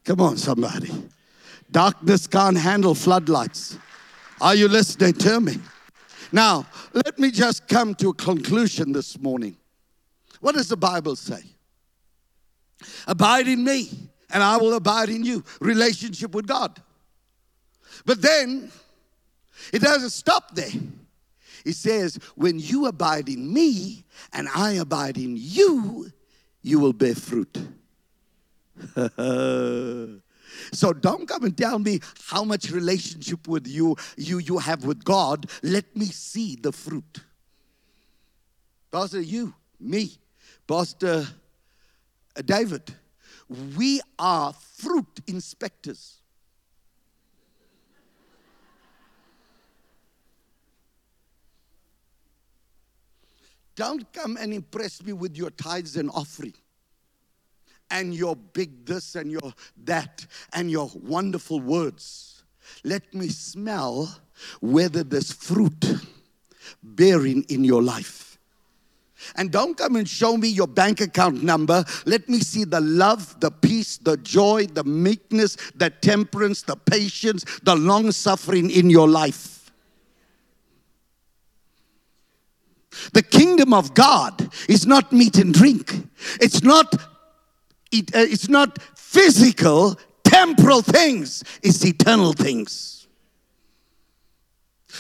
Come 0.03 0.21
on, 0.21 0.37
somebody. 0.37 0.91
Darkness 1.69 2.27
can't 2.27 2.57
handle 2.57 2.95
floodlights. 2.95 3.77
Are 4.41 4.55
you 4.55 4.67
listening 4.67 5.13
to 5.13 5.39
me? 5.39 5.57
Now, 6.31 6.65
let 6.93 7.19
me 7.19 7.29
just 7.29 7.67
come 7.67 7.93
to 7.95 8.09
a 8.09 8.13
conclusion 8.13 8.91
this 8.91 9.19
morning. 9.19 9.55
What 10.39 10.55
does 10.55 10.69
the 10.69 10.77
Bible 10.77 11.15
say? 11.15 11.43
Abide 13.05 13.47
in 13.47 13.63
me, 13.63 13.89
and 14.33 14.43
I 14.43 14.57
will 14.57 14.73
abide 14.73 15.09
in 15.09 15.23
you. 15.23 15.43
Relationship 15.59 16.33
with 16.33 16.47
God. 16.47 16.81
But 18.05 18.21
then 18.21 18.71
it 19.71 19.81
doesn't 19.81 20.11
stop 20.11 20.55
there. 20.55 20.71
It 21.65 21.73
says, 21.73 22.17
when 22.35 22.59
you 22.59 22.87
abide 22.87 23.29
in 23.29 23.53
me 23.53 24.05
and 24.33 24.49
I 24.53 24.73
abide 24.73 25.17
in 25.17 25.35
you, 25.37 26.11
you 26.61 26.79
will 26.79 26.93
bear 26.93 27.15
fruit. 27.15 27.57
so 30.71 30.93
don't 30.93 31.27
come 31.27 31.43
and 31.43 31.57
tell 31.57 31.77
me 31.77 31.99
how 32.27 32.43
much 32.43 32.71
relationship 32.71 33.47
with 33.47 33.67
you, 33.67 33.95
you 34.17 34.39
you 34.39 34.57
have 34.57 34.85
with 34.85 35.03
God. 35.03 35.49
Let 35.61 35.95
me 35.95 36.05
see 36.05 36.55
the 36.55 36.71
fruit. 36.71 37.19
Pastor, 38.91 39.21
you, 39.21 39.53
me, 39.79 40.17
Pastor 40.67 41.27
uh, 42.35 42.41
David, 42.43 42.93
we 43.75 44.01
are 44.17 44.53
fruit 44.53 45.19
inspectors. 45.27 46.21
Don't 53.75 54.11
come 54.13 54.37
and 54.37 54.53
impress 54.53 55.01
me 55.03 55.13
with 55.13 55.35
your 55.35 55.49
tithes 55.49 55.97
and 55.97 56.09
offering 56.11 56.53
and 57.89 58.13
your 58.13 58.35
big 58.35 58.85
this 58.85 59.15
and 59.15 59.31
your 59.31 59.53
that 59.83 60.25
and 60.53 60.71
your 60.71 60.89
wonderful 60.95 61.59
words. 61.59 62.43
Let 62.83 63.13
me 63.13 63.27
smell 63.27 64.21
whether 64.61 65.03
there's 65.03 65.31
fruit 65.31 65.85
bearing 66.81 67.43
in 67.49 67.63
your 67.63 67.81
life. 67.81 68.30
And 69.36 69.51
don't 69.51 69.77
come 69.77 69.95
and 69.95 70.07
show 70.07 70.38
me 70.38 70.47
your 70.47 70.67
bank 70.67 71.01
account 71.01 71.43
number. 71.43 71.84
Let 72.05 72.27
me 72.29 72.39
see 72.39 72.63
the 72.63 72.81
love, 72.81 73.39
the 73.39 73.51
peace, 73.51 73.97
the 73.97 74.17
joy, 74.17 74.67
the 74.67 74.84
meekness, 74.84 75.57
the 75.75 75.89
temperance, 75.89 76.63
the 76.63 76.75
patience, 76.75 77.45
the 77.63 77.75
long 77.75 78.12
suffering 78.12 78.69
in 78.69 78.89
your 78.89 79.07
life. 79.07 79.71
The 83.13 83.23
kingdom 83.23 83.73
of 83.73 83.93
God 83.93 84.51
is 84.67 84.86
not 84.86 85.12
meat 85.12 85.38
and 85.38 85.53
drink. 85.53 86.07
It's 86.39 86.62
not 86.62 86.93
it, 87.91 88.15
uh, 88.15 88.19
it's 88.19 88.47
not 88.47 88.81
physical, 88.95 89.99
temporal 90.23 90.81
things. 90.81 91.43
It's 91.62 91.86
eternal 91.86 92.34
things. 92.34 93.07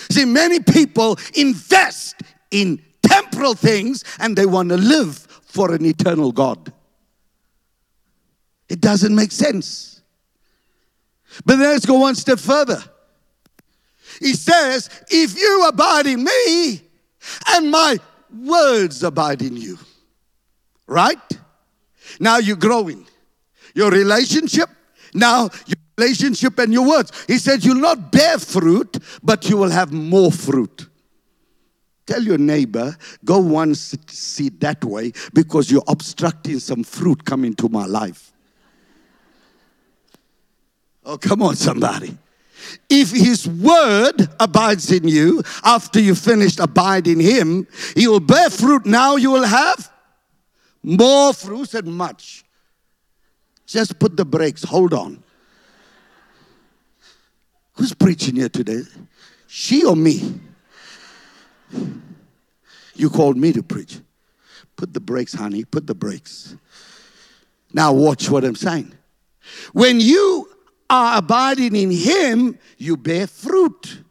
See, 0.09 0.25
many 0.25 0.59
people 0.59 1.17
invest 1.35 2.15
in 2.49 2.81
temporal 3.03 3.53
things 3.53 4.03
and 4.19 4.35
they 4.35 4.45
want 4.45 4.69
to 4.69 4.77
live 4.77 5.17
for 5.43 5.73
an 5.73 5.85
eternal 5.85 6.31
God. 6.31 6.71
It 8.69 8.79
doesn't 8.79 9.13
make 9.13 9.31
sense. 9.31 10.01
But 11.45 11.59
let's 11.59 11.85
go 11.85 11.99
one 11.99 12.15
step 12.15 12.39
further. 12.39 12.81
He 14.19 14.33
says, 14.33 14.89
If 15.09 15.37
you 15.37 15.67
abide 15.67 16.07
in 16.07 16.23
me, 16.23 16.81
and 17.47 17.71
my 17.71 17.97
words 18.33 19.03
abide 19.03 19.41
in 19.41 19.57
you. 19.57 19.77
Right? 20.87 21.17
Now 22.19 22.37
you're 22.37 22.55
growing. 22.55 23.07
Your 23.73 23.89
relationship, 23.89 24.69
now 25.13 25.49
your 25.65 25.77
relationship 25.97 26.59
and 26.59 26.73
your 26.73 26.87
words. 26.87 27.11
He 27.27 27.37
said, 27.37 27.63
You'll 27.63 27.75
not 27.75 28.11
bear 28.11 28.37
fruit, 28.37 28.97
but 29.23 29.49
you 29.49 29.57
will 29.57 29.69
have 29.69 29.91
more 29.91 30.31
fruit. 30.31 30.87
Tell 32.11 32.23
your 32.23 32.37
neighbor, 32.37 32.97
go 33.23 33.39
one 33.39 33.73
seat 33.73 34.59
that 34.59 34.83
way 34.83 35.13
because 35.33 35.71
you're 35.71 35.85
obstructing 35.87 36.59
some 36.59 36.83
fruit 36.83 37.23
coming 37.23 37.53
to 37.53 37.69
my 37.69 37.85
life. 37.85 38.33
Oh, 41.05 41.17
come 41.17 41.41
on, 41.41 41.55
somebody. 41.55 42.17
If 42.89 43.11
his 43.11 43.47
word 43.47 44.27
abides 44.41 44.91
in 44.91 45.07
you 45.07 45.41
after 45.63 46.01
you 46.01 46.13
finished 46.13 46.59
abiding 46.59 47.21
him, 47.21 47.65
he 47.95 48.09
will 48.09 48.19
bear 48.19 48.49
fruit. 48.49 48.85
Now 48.85 49.15
you 49.15 49.31
will 49.31 49.45
have 49.45 49.89
more 50.83 51.33
fruit 51.33 51.73
and 51.75 51.95
much. 51.95 52.43
Just 53.65 53.97
put 53.99 54.17
the 54.17 54.25
brakes. 54.25 54.63
Hold 54.63 54.93
on. 54.93 55.23
Who's 57.75 57.93
preaching 57.93 58.35
here 58.35 58.49
today? 58.49 58.81
She 59.47 59.85
or 59.85 59.95
me? 59.95 60.41
You 62.95 63.09
called 63.09 63.37
me 63.37 63.53
to 63.53 63.63
preach. 63.63 63.99
Put 64.75 64.93
the 64.93 64.99
brakes, 64.99 65.33
honey. 65.33 65.63
Put 65.63 65.87
the 65.87 65.95
brakes. 65.95 66.55
Now, 67.73 67.93
watch 67.93 68.29
what 68.29 68.43
I'm 68.43 68.55
saying. 68.55 68.93
When 69.73 69.99
you 69.99 70.49
are 70.89 71.17
abiding 71.17 71.75
in 71.75 71.91
Him, 71.91 72.57
you 72.77 72.97
bear 72.97 73.27
fruit. 73.27 74.01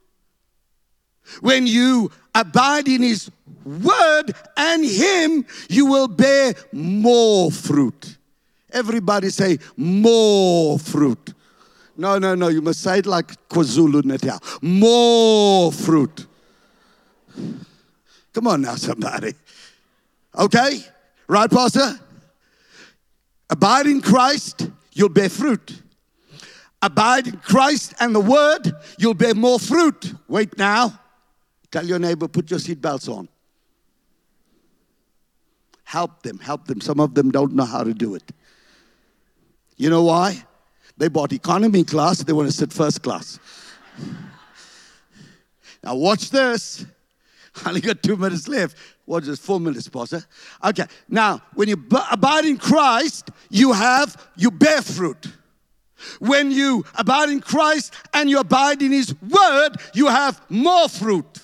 When 1.40 1.66
you 1.66 2.10
abide 2.34 2.88
in 2.88 3.02
His 3.02 3.30
word 3.64 4.32
and 4.56 4.84
Him, 4.84 5.46
you 5.68 5.86
will 5.86 6.08
bear 6.08 6.54
more 6.72 7.50
fruit. 7.50 8.16
Everybody 8.72 9.30
say, 9.30 9.58
more 9.76 10.78
fruit. 10.78 11.34
No, 11.96 12.18
no, 12.18 12.34
no, 12.34 12.48
you 12.48 12.62
must 12.62 12.80
say 12.80 13.00
it 13.00 13.06
like 13.06 13.26
KwaZulu 13.48 14.04
Natal. 14.04 14.40
More 14.62 15.70
fruit. 15.72 16.26
Come 18.32 18.46
on 18.46 18.62
now, 18.62 18.76
somebody. 18.76 19.34
Okay? 20.38 20.80
Right, 21.26 21.50
Pastor? 21.50 21.98
Abide 23.50 23.86
in 23.86 24.00
Christ, 24.00 24.68
you'll 24.92 25.08
bear 25.08 25.28
fruit. 25.28 25.82
Abide 26.82 27.26
in 27.26 27.36
Christ 27.38 27.94
and 28.00 28.14
the 28.14 28.20
Word, 28.20 28.72
you'll 28.98 29.14
bear 29.14 29.34
more 29.34 29.58
fruit. 29.58 30.14
Wait 30.28 30.56
now. 30.56 30.98
Tell 31.70 31.84
your 31.84 31.98
neighbor, 31.98 32.28
put 32.28 32.50
your 32.50 32.60
seatbelts 32.60 33.08
on. 33.08 33.28
Help 35.84 36.22
them, 36.22 36.38
help 36.38 36.66
them. 36.66 36.80
Some 36.80 37.00
of 37.00 37.14
them 37.14 37.30
don't 37.30 37.54
know 37.54 37.64
how 37.64 37.82
to 37.82 37.92
do 37.92 38.14
it. 38.14 38.32
You 39.76 39.90
know 39.90 40.04
why? 40.04 40.44
They 40.96 41.08
bought 41.08 41.32
economy 41.32 41.84
class, 41.84 42.22
they 42.22 42.32
want 42.32 42.48
to 42.48 42.52
sit 42.56 42.72
first 42.72 43.02
class. 43.02 43.38
Now, 45.82 45.96
watch 45.96 46.30
this. 46.30 46.84
I 47.64 47.68
only 47.68 47.80
got 47.80 48.02
two 48.02 48.16
minutes 48.16 48.48
left. 48.48 48.76
What 49.04 49.24
is 49.24 49.38
Four 49.40 49.60
minutes, 49.60 49.88
Pastor. 49.88 50.24
Okay. 50.64 50.84
Now, 51.08 51.42
when 51.54 51.68
you 51.68 51.84
abide 52.10 52.44
in 52.44 52.58
Christ, 52.58 53.30
you 53.48 53.72
have, 53.72 54.16
you 54.36 54.50
bear 54.50 54.82
fruit. 54.82 55.26
When 56.18 56.50
you 56.50 56.84
abide 56.94 57.28
in 57.28 57.40
Christ 57.40 57.94
and 58.14 58.30
you 58.30 58.38
abide 58.38 58.80
in 58.82 58.92
His 58.92 59.14
Word, 59.20 59.76
you 59.94 60.06
have 60.06 60.40
more 60.48 60.88
fruit. 60.88 61.40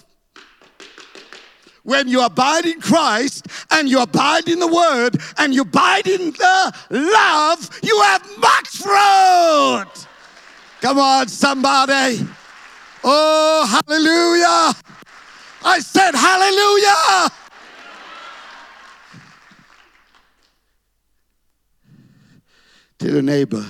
When 1.82 2.08
you 2.08 2.24
abide 2.24 2.66
in 2.66 2.80
Christ 2.80 3.46
and 3.70 3.88
you 3.88 4.00
abide 4.00 4.48
in 4.48 4.58
the 4.58 4.66
Word 4.66 5.16
and 5.38 5.54
you 5.54 5.62
abide 5.62 6.06
in 6.08 6.32
the 6.32 6.74
love, 6.90 7.80
you 7.82 8.00
have 8.02 8.38
much 8.38 8.68
fruit. 8.68 10.06
Come 10.80 10.98
on, 10.98 11.28
somebody. 11.28 12.26
Oh, 13.04 13.82
hallelujah. 13.86 14.74
I 15.66 15.80
said, 15.80 16.14
Hallelujah. 16.14 17.30
to 22.98 23.10
the 23.10 23.20
neighbor, 23.20 23.64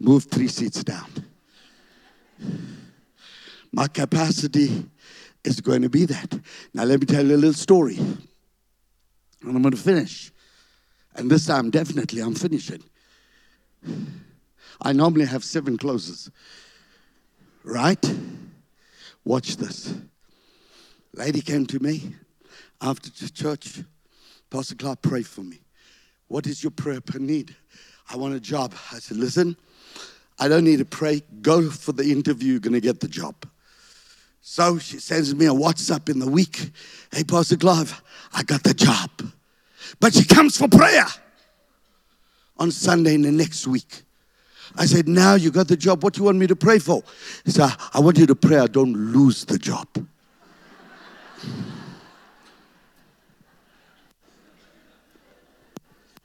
move 0.00 0.24
three 0.24 0.48
seats 0.48 0.82
down. 0.82 1.10
My 3.72 3.86
capacity 3.86 4.88
is 5.44 5.60
going 5.60 5.82
to 5.82 5.88
be 5.88 6.06
that. 6.06 6.40
Now, 6.72 6.84
let 6.84 7.00
me 7.00 7.06
tell 7.06 7.26
you 7.26 7.34
a 7.34 7.36
little 7.36 7.52
story. 7.52 7.96
And 7.96 8.20
I'm 9.42 9.62
going 9.62 9.72
to 9.74 9.80
finish. 9.80 10.32
And 11.14 11.30
this 11.30 11.46
time, 11.46 11.70
definitely, 11.70 12.22
I'm 12.22 12.34
finishing. 12.34 12.82
I 14.80 14.92
normally 14.92 15.26
have 15.26 15.44
seven 15.44 15.76
closes, 15.76 16.30
right? 17.64 18.14
Watch 19.24 19.56
this. 19.56 19.94
Lady 21.14 21.40
came 21.40 21.66
to 21.66 21.78
me 21.78 22.14
after 22.80 23.10
church. 23.28 23.80
Pastor 24.50 24.74
Clark, 24.74 25.02
pray 25.02 25.22
for 25.22 25.42
me. 25.42 25.60
What 26.28 26.46
is 26.46 26.62
your 26.62 26.70
prayer 26.70 27.00
need? 27.18 27.54
I 28.10 28.16
want 28.16 28.34
a 28.34 28.40
job. 28.40 28.74
I 28.90 28.98
said, 28.98 29.18
listen, 29.18 29.56
I 30.38 30.48
don't 30.48 30.64
need 30.64 30.78
to 30.78 30.84
pray. 30.84 31.22
Go 31.42 31.70
for 31.70 31.92
the 31.92 32.10
interview. 32.10 32.52
You're 32.52 32.60
going 32.60 32.72
to 32.72 32.80
get 32.80 33.00
the 33.00 33.08
job. 33.08 33.34
So 34.40 34.78
she 34.78 34.98
sends 34.98 35.34
me 35.34 35.46
a 35.46 35.50
WhatsApp 35.50 36.08
in 36.08 36.18
the 36.18 36.28
week. 36.28 36.70
Hey, 37.12 37.24
Pastor 37.24 37.56
Clive, 37.56 38.02
I 38.32 38.42
got 38.42 38.62
the 38.62 38.74
job. 38.74 39.10
But 40.00 40.14
she 40.14 40.24
comes 40.24 40.56
for 40.56 40.68
prayer 40.68 41.06
on 42.58 42.70
Sunday 42.70 43.14
in 43.14 43.22
the 43.22 43.32
next 43.32 43.66
week. 43.66 44.02
I 44.76 44.86
said, 44.86 45.06
Now 45.08 45.34
you 45.34 45.50
got 45.50 45.68
the 45.68 45.76
job. 45.76 46.02
What 46.02 46.14
do 46.14 46.20
you 46.20 46.24
want 46.24 46.38
me 46.38 46.46
to 46.46 46.56
pray 46.56 46.78
for? 46.78 47.02
He 47.44 47.50
said, 47.50 47.72
I 47.92 48.00
want 48.00 48.18
you 48.18 48.26
to 48.26 48.34
pray 48.34 48.58
I 48.58 48.66
don't 48.66 48.94
lose 48.94 49.44
the 49.44 49.58
job. 49.58 49.86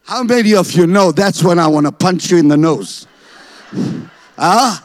How 0.04 0.24
many 0.24 0.56
of 0.56 0.72
you 0.72 0.88
know 0.88 1.12
that's 1.12 1.44
when 1.44 1.60
I 1.60 1.68
want 1.68 1.86
to 1.86 1.92
punch 1.92 2.32
you 2.32 2.38
in 2.38 2.48
the 2.48 2.56
nose? 2.56 3.08
Huh? 4.38 4.80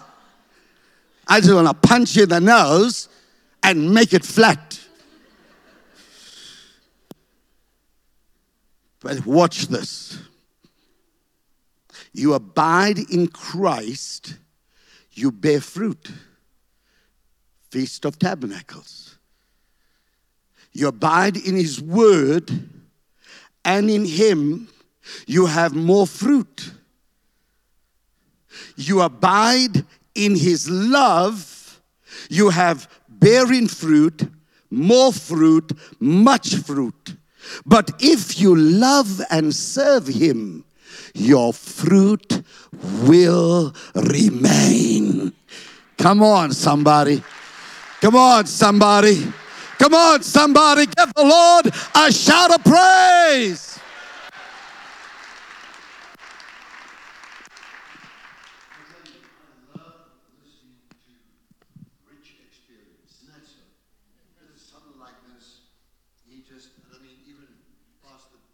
I 1.28 1.40
just 1.40 1.54
want 1.54 1.68
to 1.68 1.88
punch 1.88 2.16
you 2.16 2.24
in 2.24 2.28
the 2.28 2.40
nose 2.40 3.08
and 3.62 3.94
make 3.94 4.12
it 4.12 4.24
flat. 4.24 4.80
But 9.00 9.24
watch 9.24 9.68
this. 9.68 10.18
You 12.12 12.34
abide 12.34 12.98
in 12.98 13.28
Christ, 13.28 14.38
you 15.12 15.32
bear 15.32 15.60
fruit. 15.60 16.10
Feast 17.70 18.04
of 18.04 18.18
Tabernacles. 18.18 19.18
You 20.72 20.88
abide 20.88 21.36
in 21.36 21.56
His 21.56 21.80
Word, 21.80 22.50
and 23.64 23.90
in 23.90 24.04
Him 24.04 24.68
you 25.26 25.46
have 25.46 25.74
more 25.74 26.06
fruit. 26.06 26.72
You 28.76 29.02
abide 29.02 29.84
in 30.14 30.36
His 30.36 30.68
love, 30.68 31.80
you 32.28 32.50
have 32.50 32.88
bearing 33.08 33.68
fruit, 33.68 34.22
more 34.70 35.12
fruit, 35.12 35.72
much 36.00 36.56
fruit. 36.56 37.16
But 37.66 37.90
if 38.00 38.40
you 38.40 38.56
love 38.56 39.20
and 39.30 39.54
serve 39.54 40.06
Him, 40.06 40.64
your 41.14 41.52
fruit 41.52 42.42
will 43.04 43.74
remain. 43.94 45.32
Come 45.98 46.22
on, 46.22 46.52
somebody. 46.52 47.22
Come 48.00 48.16
on, 48.16 48.46
somebody. 48.46 49.32
Come 49.82 49.94
on, 49.94 50.22
somebody. 50.22 50.86
Give 50.86 51.12
the 51.12 51.24
Lord 51.24 51.66
a 51.96 52.12
shout 52.12 52.54
of 52.54 52.62
praise. 52.62 53.80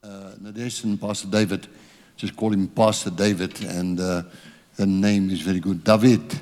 uh, 0.03 0.33
Nadesh 0.41 0.85
and 0.85 0.99
Pastor 0.99 1.29
David. 1.29 1.69
Just 2.17 2.35
call 2.37 2.55
him 2.55 2.69
Pastor 2.69 3.11
David, 3.11 3.62
and 3.64 4.01
uh, 4.01 4.23
the 4.77 4.87
name 4.87 5.29
is 5.29 5.43
very 5.43 5.61
good, 5.61 5.85
David. 5.85 6.23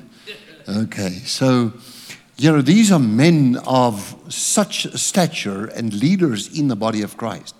Okay, 0.69 1.21
so 1.25 1.71
you 2.37 2.51
know 2.51 2.61
these 2.61 2.91
are 2.91 2.99
men 2.99 3.57
of 3.65 4.15
such 4.29 4.85
stature 4.93 5.65
and 5.65 5.93
leaders 5.93 6.57
in 6.57 6.67
the 6.67 6.75
body 6.75 7.01
of 7.01 7.17
Christ. 7.17 7.55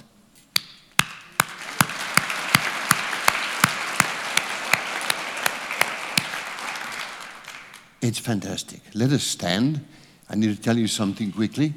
It's 8.01 8.19
fantastic. 8.19 8.81
Let 8.93 9.11
us 9.11 9.23
stand. 9.23 9.83
I 10.29 10.35
need 10.35 10.55
to 10.55 10.61
tell 10.61 10.77
you 10.77 10.87
something 10.87 11.31
quickly. 11.31 11.73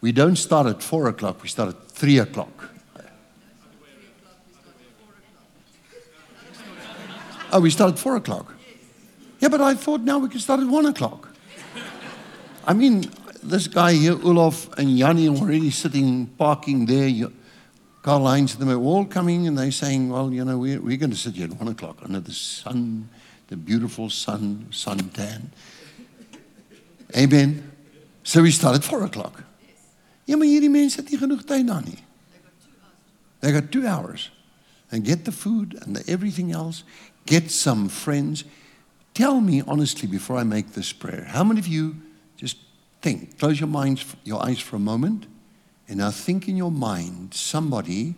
We 0.00 0.12
don't 0.12 0.36
start 0.36 0.66
at 0.68 0.82
four 0.82 1.08
o'clock, 1.08 1.42
we 1.42 1.48
start 1.48 1.70
at 1.70 1.90
three 1.90 2.18
o'clock. 2.18 2.68
Oh, 7.52 7.60
we 7.60 7.70
start 7.70 7.94
at 7.94 7.98
four 7.98 8.14
o'clock. 8.14 8.54
Yeah, 9.40 9.48
but 9.48 9.60
I 9.60 9.74
thought 9.74 10.02
now 10.02 10.18
we 10.18 10.28
can 10.28 10.38
start 10.38 10.60
at 10.60 10.68
one 10.68 10.86
o'clock. 10.86 11.29
I 12.66 12.72
mean, 12.74 13.10
this 13.42 13.66
guy 13.66 13.94
here, 13.94 14.18
Olaf 14.22 14.68
and 14.78 14.96
Yanni, 14.96 15.28
already 15.28 15.70
sitting, 15.70 16.26
parking 16.26 16.86
there. 16.86 17.30
Car 18.02 18.20
lines, 18.20 18.56
them 18.56 18.70
are 18.70 18.76
all 18.76 19.04
coming 19.04 19.46
and 19.46 19.58
they're 19.58 19.70
saying, 19.70 20.08
well, 20.08 20.32
you 20.32 20.44
know, 20.44 20.58
we're, 20.58 20.80
we're 20.80 20.96
going 20.96 21.10
to 21.10 21.16
sit 21.16 21.34
here 21.34 21.46
at 21.46 21.52
one 21.52 21.68
o'clock 21.68 21.98
under 22.02 22.20
the 22.20 22.32
sun, 22.32 23.08
the 23.48 23.56
beautiful 23.56 24.08
sun, 24.08 24.66
suntan. 24.70 25.42
Amen. 27.16 27.70
So 28.22 28.42
we 28.42 28.50
start 28.50 28.76
at 28.76 28.84
four 28.84 29.04
o'clock. 29.04 29.42
Ja, 30.24 30.36
maar 30.36 30.46
hierdie 30.46 30.70
mense 30.70 31.00
het 31.00 31.10
nie 31.10 31.18
genoeg 31.18 31.42
tyd 31.44 31.66
dan 31.66 31.84
nie. 31.84 31.98
They 33.40 33.52
got 33.52 33.72
two 33.72 33.86
hours. 33.86 34.30
And 34.92 35.04
get 35.04 35.24
the 35.24 35.32
food 35.32 35.76
and 35.82 35.96
the 35.96 36.04
everything 36.10 36.52
else 36.52 36.84
get 37.26 37.50
some 37.50 37.88
friends. 37.88 38.44
Tell 39.14 39.40
me 39.40 39.62
honestly 39.66 40.08
before 40.08 40.36
I 40.36 40.44
make 40.44 40.72
this 40.72 40.92
prayer, 40.92 41.24
how 41.24 41.44
many 41.44 41.60
of 41.60 41.66
you 41.66 41.96
just 42.40 42.56
think, 43.02 43.38
close 43.38 43.60
your 43.60 43.68
minds, 43.68 44.16
your 44.24 44.42
eyes 44.42 44.58
for 44.58 44.76
a 44.76 44.80
moment, 44.80 45.26
and 45.88 45.98
now 45.98 46.10
think 46.10 46.48
in 46.48 46.56
your 46.56 46.70
mind 46.70 47.34
somebody 47.34 48.14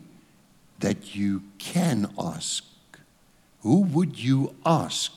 that 0.78 1.14
you 1.14 1.42
can 1.58 2.12
ask. 2.18 2.64
Who 3.60 3.80
would 3.80 4.18
you 4.18 4.54
ask 4.64 5.12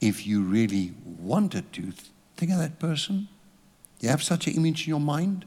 if 0.00 0.26
you 0.26 0.42
really 0.42 0.94
wanted 1.04 1.72
to? 1.74 1.92
Think 2.36 2.52
of 2.52 2.58
that 2.58 2.78
person. 2.78 3.28
You 4.00 4.08
have 4.08 4.22
such 4.22 4.46
an 4.46 4.54
image 4.54 4.86
in 4.86 4.90
your 4.90 5.00
mind? 5.00 5.44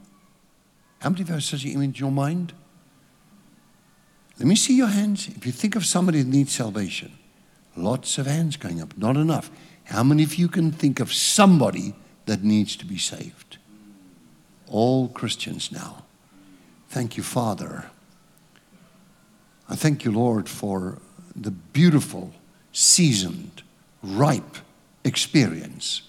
How 1.00 1.10
many 1.10 1.22
of 1.22 1.28
you 1.28 1.34
have 1.34 1.44
such 1.44 1.64
an 1.64 1.72
image 1.72 2.00
in 2.00 2.06
your 2.06 2.12
mind? 2.12 2.52
Let 4.38 4.46
me 4.46 4.56
see 4.56 4.76
your 4.76 4.88
hands. 4.88 5.28
If 5.28 5.46
you 5.46 5.52
think 5.52 5.76
of 5.76 5.84
somebody 5.84 6.22
that 6.22 6.28
needs 6.28 6.52
salvation, 6.52 7.12
lots 7.76 8.18
of 8.18 8.26
hands 8.26 8.56
going 8.56 8.80
up, 8.80 8.96
not 8.96 9.16
enough. 9.16 9.50
How 9.84 10.02
many 10.02 10.22
of 10.22 10.34
you 10.34 10.48
can 10.48 10.72
think 10.72 11.00
of 11.00 11.12
somebody 11.12 11.94
that 12.26 12.44
needs 12.44 12.76
to 12.76 12.84
be 12.84 12.98
saved? 12.98 13.58
All 14.68 15.08
Christians 15.08 15.72
now. 15.72 16.04
Thank 16.88 17.16
you, 17.16 17.22
Father. 17.22 17.90
I 19.68 19.74
thank 19.74 20.04
you, 20.04 20.12
Lord, 20.12 20.48
for 20.48 20.98
the 21.34 21.50
beautiful, 21.50 22.32
seasoned, 22.72 23.62
ripe 24.02 24.56
experience 25.04 26.02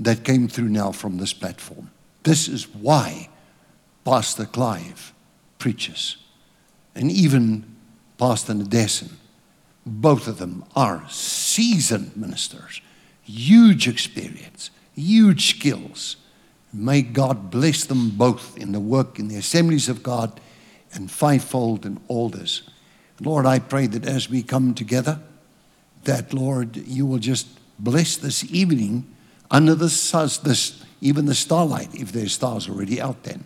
that 0.00 0.24
came 0.24 0.48
through 0.48 0.68
now 0.68 0.92
from 0.92 1.16
this 1.16 1.32
platform. 1.32 1.90
This 2.22 2.48
is 2.48 2.68
why 2.68 3.28
Pastor 4.04 4.44
Clive 4.44 5.12
preaches 5.58 6.16
and 6.94 7.10
even 7.10 7.64
Pastor 8.18 8.54
Nadesan. 8.54 9.12
Both 9.86 10.28
of 10.28 10.38
them 10.38 10.64
are 10.76 11.08
seasoned 11.08 12.16
ministers, 12.16 12.82
huge 13.22 13.88
experience, 13.88 14.70
huge 14.98 15.50
skills. 15.50 16.16
May 16.72 17.02
God 17.02 17.50
bless 17.50 17.84
them 17.84 18.10
both 18.10 18.56
in 18.58 18.72
the 18.72 18.80
work 18.80 19.18
in 19.18 19.28
the 19.28 19.36
assemblies 19.36 19.88
of 19.88 20.02
God 20.02 20.40
and 20.92 21.10
fivefold 21.10 21.86
in 21.86 22.00
all 22.08 22.28
this. 22.28 22.62
Lord, 23.20 23.46
I 23.46 23.58
pray 23.58 23.86
that 23.86 24.06
as 24.06 24.28
we 24.28 24.42
come 24.42 24.74
together, 24.74 25.20
that 26.04 26.32
Lord, 26.32 26.76
you 26.76 27.06
will 27.06 27.18
just 27.18 27.48
bless 27.78 28.16
this 28.16 28.44
evening 28.52 29.06
under 29.50 29.74
the 29.74 29.88
stars, 29.88 30.38
this, 30.38 30.84
even 31.00 31.26
the 31.26 31.34
starlight, 31.34 31.94
if 31.94 32.12
there's 32.12 32.32
stars 32.32 32.68
already 32.68 33.00
out 33.00 33.24
then. 33.24 33.44